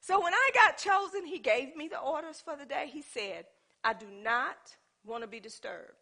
[0.00, 2.90] So when I got chosen, he gave me the orders for the day.
[2.92, 3.46] He said,
[3.82, 4.56] I do not
[5.04, 5.92] want to be disturbed.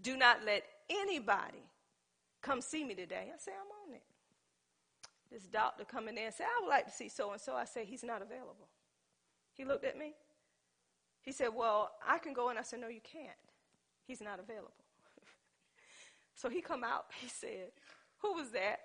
[0.00, 1.62] Do not let anybody
[2.42, 3.30] come see me today.
[3.32, 4.02] I say, I'm on it
[5.30, 7.54] this doctor come in there and say, I would like to see so and so.
[7.54, 8.68] I said, He's not available.
[9.54, 10.14] He looked at me.
[11.22, 12.48] He said, Well, I can go.
[12.48, 13.30] And I said, No, you can't.
[14.06, 14.72] He's not available.
[16.34, 17.06] so he come out.
[17.20, 17.72] He said,
[18.18, 18.80] Who was that?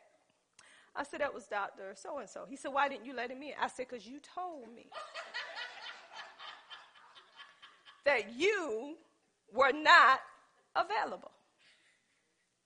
[0.95, 1.93] I said, That was Dr.
[1.95, 2.45] So and so.
[2.49, 3.53] He said, Why didn't you let him in?
[3.61, 4.87] I said, Because you told me
[8.05, 8.95] that you
[9.53, 10.21] were not
[10.75, 11.31] available.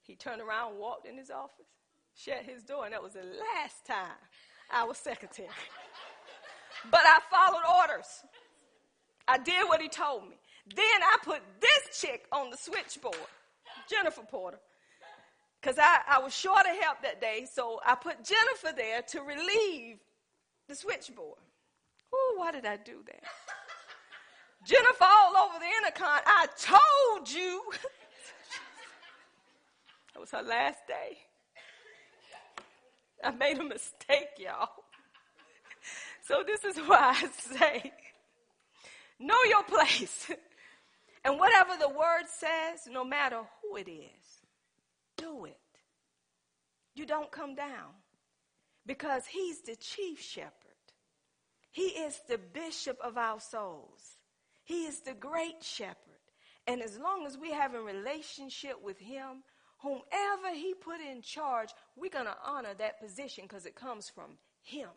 [0.04, 1.75] He turned around walked in his office
[2.16, 4.18] shut his door, and that was the last time
[4.72, 5.50] I was secretary.
[6.92, 8.24] but I followed orders.
[9.28, 10.38] I did what he told me.
[10.74, 13.16] Then I put this chick on the switchboard,
[13.90, 14.60] Jennifer Porter,
[15.62, 19.22] because I, I was short of help that day, so I put Jennifer there to
[19.22, 19.98] relieve
[20.68, 21.38] the switchboard.
[22.14, 23.24] Ooh, why did I do that?
[24.66, 27.62] Jennifer all over the intercom, I told you.
[30.14, 31.18] that was her last day.
[33.26, 34.70] I made a mistake, y'all.
[36.28, 37.92] So this is why I say,
[39.20, 40.32] know your place.
[41.24, 44.42] And whatever the word says, no matter who it is,
[45.18, 45.58] do it.
[46.96, 47.94] You don't come down
[48.86, 50.52] because he's the chief shepherd.
[51.72, 54.18] He is the bishop of our souls.
[54.64, 55.98] He is the great shepherd.
[56.68, 59.44] And as long as we have a relationship with Him,
[59.82, 64.38] whomever He put in charge, we're going to honor that position because it comes from
[64.64, 64.90] Him.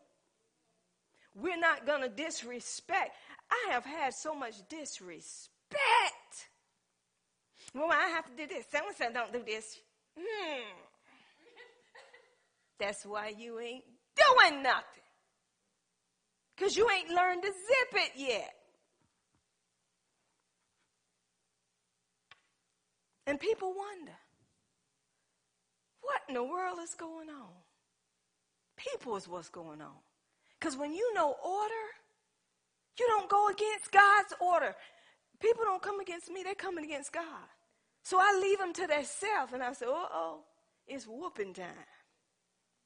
[1.35, 3.15] We're not going to disrespect.
[3.51, 5.51] I have had so much disrespect.
[7.75, 8.65] Well, I have to do this.
[8.71, 9.79] Someone said, don't do this.
[10.19, 10.63] Hmm.
[12.79, 13.85] That's why you ain't
[14.17, 14.85] doing nothing.
[16.57, 18.55] Because you ain't learned to zip it yet.
[23.27, 24.17] And people wonder,
[26.09, 27.53] what in the world is going on?
[28.77, 30.01] People is what's going on.
[30.59, 31.87] Because when you know order,
[32.99, 34.75] you don't go against God's order.
[35.41, 37.49] People don't come against me, they're coming against God.
[38.05, 40.41] So I leave them to themselves and I say, uh oh,
[40.87, 41.87] it's whooping time.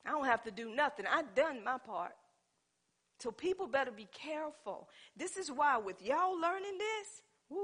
[0.04, 1.06] I don't have to do nothing.
[1.06, 2.12] I've done my part.
[3.20, 4.88] So people better be careful.
[5.16, 7.58] This is why, with y'all learning this, woo,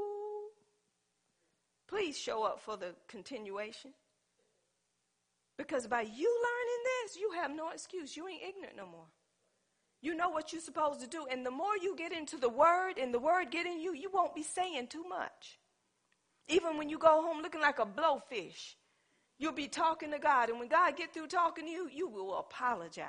[1.88, 3.90] please show up for the continuation.
[5.58, 8.16] Because by you learning this, you have no excuse.
[8.16, 9.08] You ain't ignorant no more.
[10.00, 11.26] You know what you're supposed to do.
[11.30, 14.08] And the more you get into the word and the word get in you, you
[14.12, 15.58] won't be saying too much.
[16.46, 18.76] Even when you go home looking like a blowfish,
[19.38, 20.48] you'll be talking to God.
[20.48, 23.08] And when God get through talking to you, you will apologize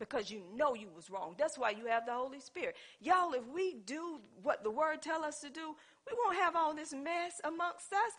[0.00, 1.36] because you know you was wrong.
[1.38, 2.74] That's why you have the Holy Spirit.
[3.00, 5.76] Y'all, if we do what the word tell us to do,
[6.06, 8.12] we won't have all this mess amongst us.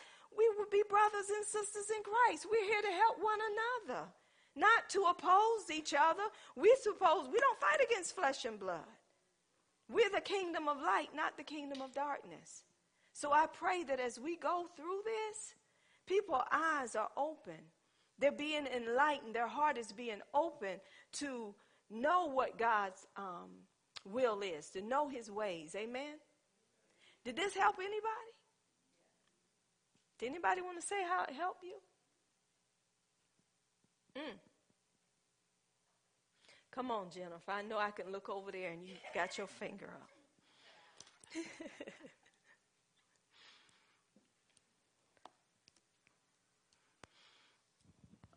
[0.71, 2.47] Be brothers and sisters in Christ.
[2.49, 4.05] We're here to help one another,
[4.55, 6.23] not to oppose each other.
[6.55, 8.87] We suppose we don't fight against flesh and blood.
[9.89, 12.63] We're the kingdom of light, not the kingdom of darkness.
[13.11, 15.55] So I pray that as we go through this,
[16.07, 17.59] people's eyes are open.
[18.17, 19.35] They're being enlightened.
[19.35, 20.79] Their heart is being open
[21.13, 21.53] to
[21.89, 23.49] know what God's um,
[24.05, 25.75] will is, to know his ways.
[25.75, 26.15] Amen?
[27.25, 28.31] Did this help anybody?
[30.21, 31.75] Did anybody want to say how it helped you?
[34.15, 34.37] Mm.
[36.71, 37.51] Come on, Jennifer.
[37.51, 41.43] I know I can look over there and you got your finger up.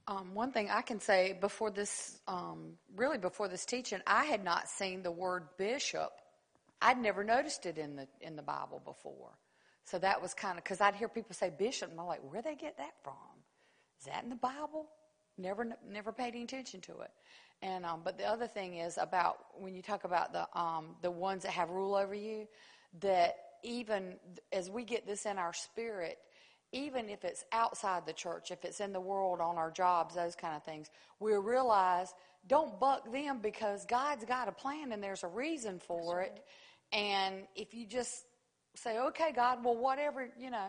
[0.06, 4.44] Um, one thing I can say before this, um, really before this teaching, I had
[4.44, 6.10] not seen the word bishop.
[6.82, 9.30] I'd never noticed it in the in the Bible before,
[9.84, 12.42] so that was kind of because I'd hear people say bishop, and I'm like, where
[12.42, 13.14] they get that from?
[14.00, 14.86] Is that in the Bible?
[15.36, 17.10] Never never paid any attention to it.
[17.62, 21.10] And um, but the other thing is about when you talk about the um, the
[21.10, 22.46] ones that have rule over you,
[23.00, 24.16] that even
[24.52, 26.18] as we get this in our spirit,
[26.72, 30.34] even if it's outside the church, if it's in the world, on our jobs, those
[30.34, 32.12] kind of things, we realize
[32.46, 36.44] don't buck them because God's got a plan and there's a reason for it.
[36.92, 38.24] And if you just
[38.74, 40.68] say, okay, God, well, whatever, you know,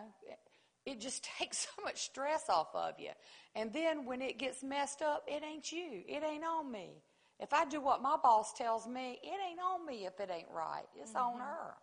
[0.86, 3.12] it just takes so much stress off of you.
[3.56, 6.04] And then when it gets messed up, it ain't you.
[6.08, 7.02] It ain't on me.
[7.40, 10.48] If I do what my boss tells me, it ain't on me if it ain't
[10.54, 10.86] right.
[11.00, 11.36] It's mm-hmm.
[11.36, 11.74] on her.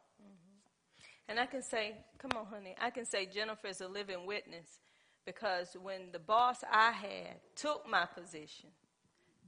[1.28, 4.80] And I can say, come on, honey, I can say Jennifer is a living witness
[5.24, 8.70] because when the boss I had took my position,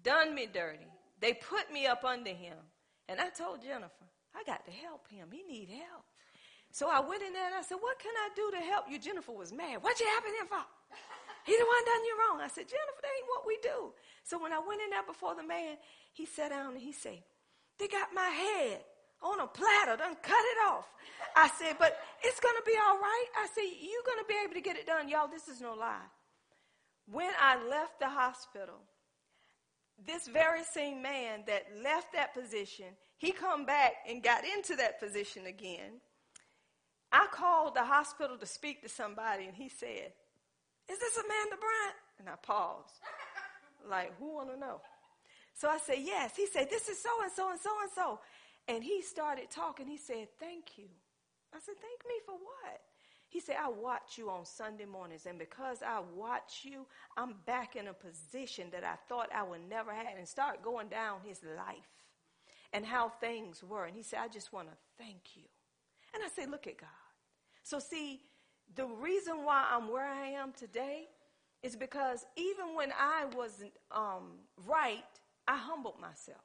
[0.02, 0.86] done me dirty,
[1.20, 2.56] they put me up under him.
[3.08, 5.28] And I told Jennifer, I got to help him.
[5.30, 6.04] He need help.
[6.74, 8.98] So I went in there and I said, what can I do to help you?
[8.98, 9.78] Jennifer was mad.
[9.78, 10.58] What you helping for?
[11.46, 12.40] He the one done you wrong.
[12.40, 13.92] I said, Jennifer, that ain't what we do.
[14.24, 15.76] So when I went in there before the man,
[16.14, 17.20] he sat down and he said,
[17.78, 18.80] they got my head
[19.22, 20.88] on a platter, done cut it off.
[21.36, 23.26] I said, but it's to be all right.
[23.36, 25.06] I said, you're to be able to get it done.
[25.08, 26.08] Y'all, this is no lie.
[27.06, 28.80] When I left the hospital,
[30.04, 32.86] this very same man that left that position,
[33.18, 36.00] he come back and got into that position again.
[37.14, 40.12] I called the hospital to speak to somebody, and he said,
[40.90, 41.96] is this Amanda Bryant?
[42.18, 42.92] And I paused,
[43.88, 44.80] like, who want to know?
[45.54, 46.36] So I said, yes.
[46.36, 48.18] He said, this is so and so and so and so.
[48.66, 49.86] And he started talking.
[49.86, 50.86] He said, Thank you.
[51.54, 52.80] I said, Thank me for what?
[53.28, 56.86] He said, I watch you on Sunday mornings, and because I watch you,
[57.16, 60.88] I'm back in a position that I thought I would never have, and start going
[60.88, 61.76] down his life
[62.72, 63.84] and how things were.
[63.84, 65.42] And he said, I just want to thank you.
[66.14, 67.03] And I said, Look at God.
[67.64, 68.20] So, see,
[68.76, 71.08] the reason why I'm where I am today
[71.62, 74.32] is because even when I wasn't um,
[74.66, 75.02] right,
[75.48, 76.42] I humbled myself.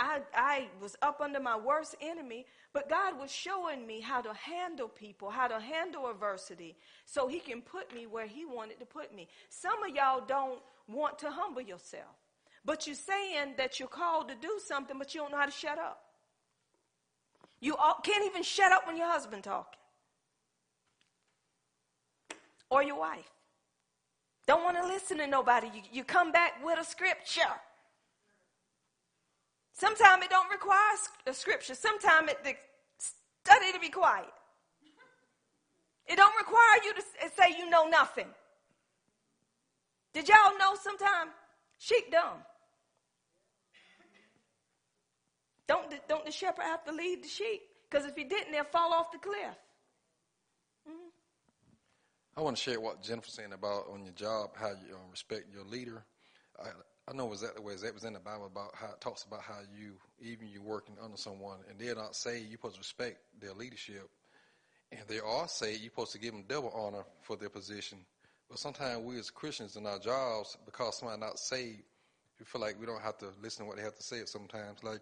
[0.00, 4.34] I, I was up under my worst enemy, but God was showing me how to
[4.34, 6.76] handle people, how to handle adversity,
[7.06, 9.28] so He can put me where He wanted to put me.
[9.50, 10.58] Some of y'all don't
[10.88, 12.16] want to humble yourself,
[12.64, 15.52] but you're saying that you're called to do something, but you don't know how to
[15.52, 16.02] shut up.
[17.60, 19.78] You all, can't even shut up when your husband talking.
[22.70, 23.30] Or your wife.
[24.46, 25.68] Don't want to listen to nobody.
[25.74, 27.40] You, you come back with a scripture.
[29.72, 30.94] Sometimes it don't require
[31.26, 31.74] a scripture.
[31.74, 32.54] Sometimes it the
[32.98, 34.26] study to be quiet.
[36.06, 37.02] It don't require you to
[37.36, 38.28] say you know nothing.
[40.12, 41.30] Did y'all know sometimes
[41.78, 42.38] sheep dumb?
[45.66, 47.62] Don't the, don't the shepherd have to lead the sheep?
[47.90, 49.56] Because if he didn't, they'll fall off the cliff.
[52.36, 55.44] I want to share what Jennifer's saying about on your job, how you um, respect
[55.54, 56.02] your leader.
[56.60, 56.68] I,
[57.08, 59.58] I know exactly where that was in the Bible about how it talks about how
[59.78, 63.52] you, even you're working under someone, and they're not saved, you're supposed to respect their
[63.52, 64.10] leadership.
[64.90, 67.98] And they are saved, you're supposed to give them double honor for their position.
[68.48, 71.82] But sometimes we as Christians in our jobs, because somebody not saved,
[72.40, 74.82] we feel like we don't have to listen to what they have to say sometimes.
[74.82, 75.00] Like,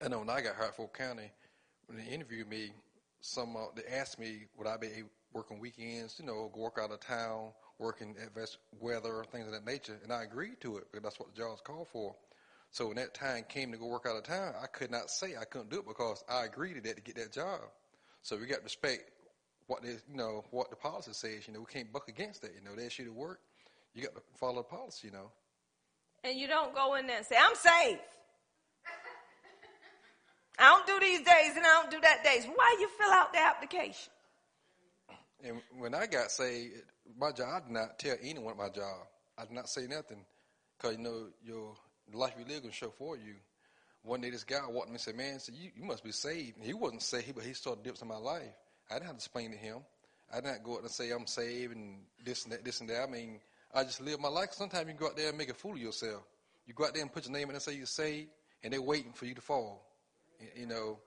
[0.00, 1.32] I know when I got Hartford County,
[1.86, 2.70] when they interviewed me,
[3.22, 4.88] some uh, they asked me would I be
[5.32, 8.30] working weekends, you know, go work out of town, working at
[8.80, 11.60] weather, things of that nature, and I agreed to it because that's what the job's
[11.60, 12.14] called for.
[12.70, 15.34] So when that time came to go work out of town, I could not say
[15.40, 17.60] I couldn't do it because I agreed to that to get that job.
[18.22, 19.10] So we got to respect
[19.66, 21.48] what they, you know, what the policy says.
[21.48, 22.52] You know, we can't buck against that.
[22.54, 23.40] You know, they ask to work,
[23.94, 25.08] you got to follow the policy.
[25.08, 25.30] You know.
[26.22, 27.98] And you don't go in there and say, "I'm safe."
[30.58, 32.46] I don't do these days and I don't do that days.
[32.54, 34.12] Why you fill out the application?
[35.46, 36.74] And when I got saved,
[37.18, 39.06] my job, I did not tell anyone my job.
[39.38, 40.24] I did not say nothing
[40.76, 41.74] because, you know, your
[42.12, 43.34] life you live going to show for you.
[44.02, 46.56] One day this guy walked me and said, man, said, you, you must be saved.
[46.56, 48.52] And he wasn't saved, but he started dips in my life.
[48.90, 49.78] I didn't have to explain to him.
[50.32, 53.02] I didn't go out and say I'm saved and this and that, this and that.
[53.02, 53.40] I mean,
[53.74, 54.52] I just live my life.
[54.52, 56.22] Sometimes you go out there and make a fool of yourself.
[56.66, 58.28] You go out there and put your name in and say you're saved,
[58.62, 59.84] and they're waiting for you to fall.
[60.56, 60.98] You know,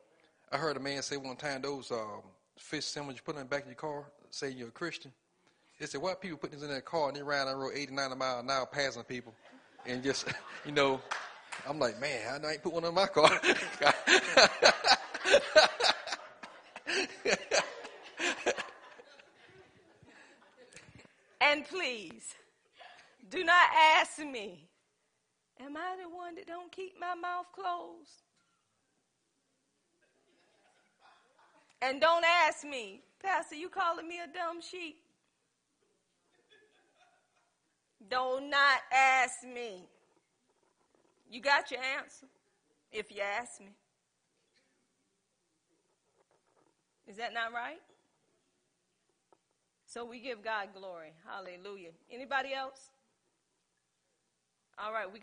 [0.51, 2.21] I heard a man say one time those um,
[2.57, 5.11] fish sandwiches you put in the back of your car, say you're a Christian.
[5.79, 7.93] They said, why people putting this in their car and they ride on road 80,
[7.93, 9.33] 90 miles an hour passing people?
[9.85, 10.25] And just,
[10.65, 10.99] you know,
[11.67, 13.29] I'm like, man, I ain't put one in my car.
[21.41, 22.33] and please,
[23.29, 23.69] do not
[23.99, 24.67] ask me,
[25.59, 28.23] am I the one that don't keep my mouth closed?
[31.83, 34.97] And don't ask me, Pastor, you calling me a dumb sheep?
[38.09, 39.85] Do not ask me.
[41.29, 42.27] You got your answer
[42.91, 43.71] if you ask me.
[47.07, 47.79] Is that not right?
[49.85, 51.13] So we give God glory.
[51.25, 51.91] Hallelujah.
[52.11, 52.89] Anybody else?
[54.77, 55.19] All right, we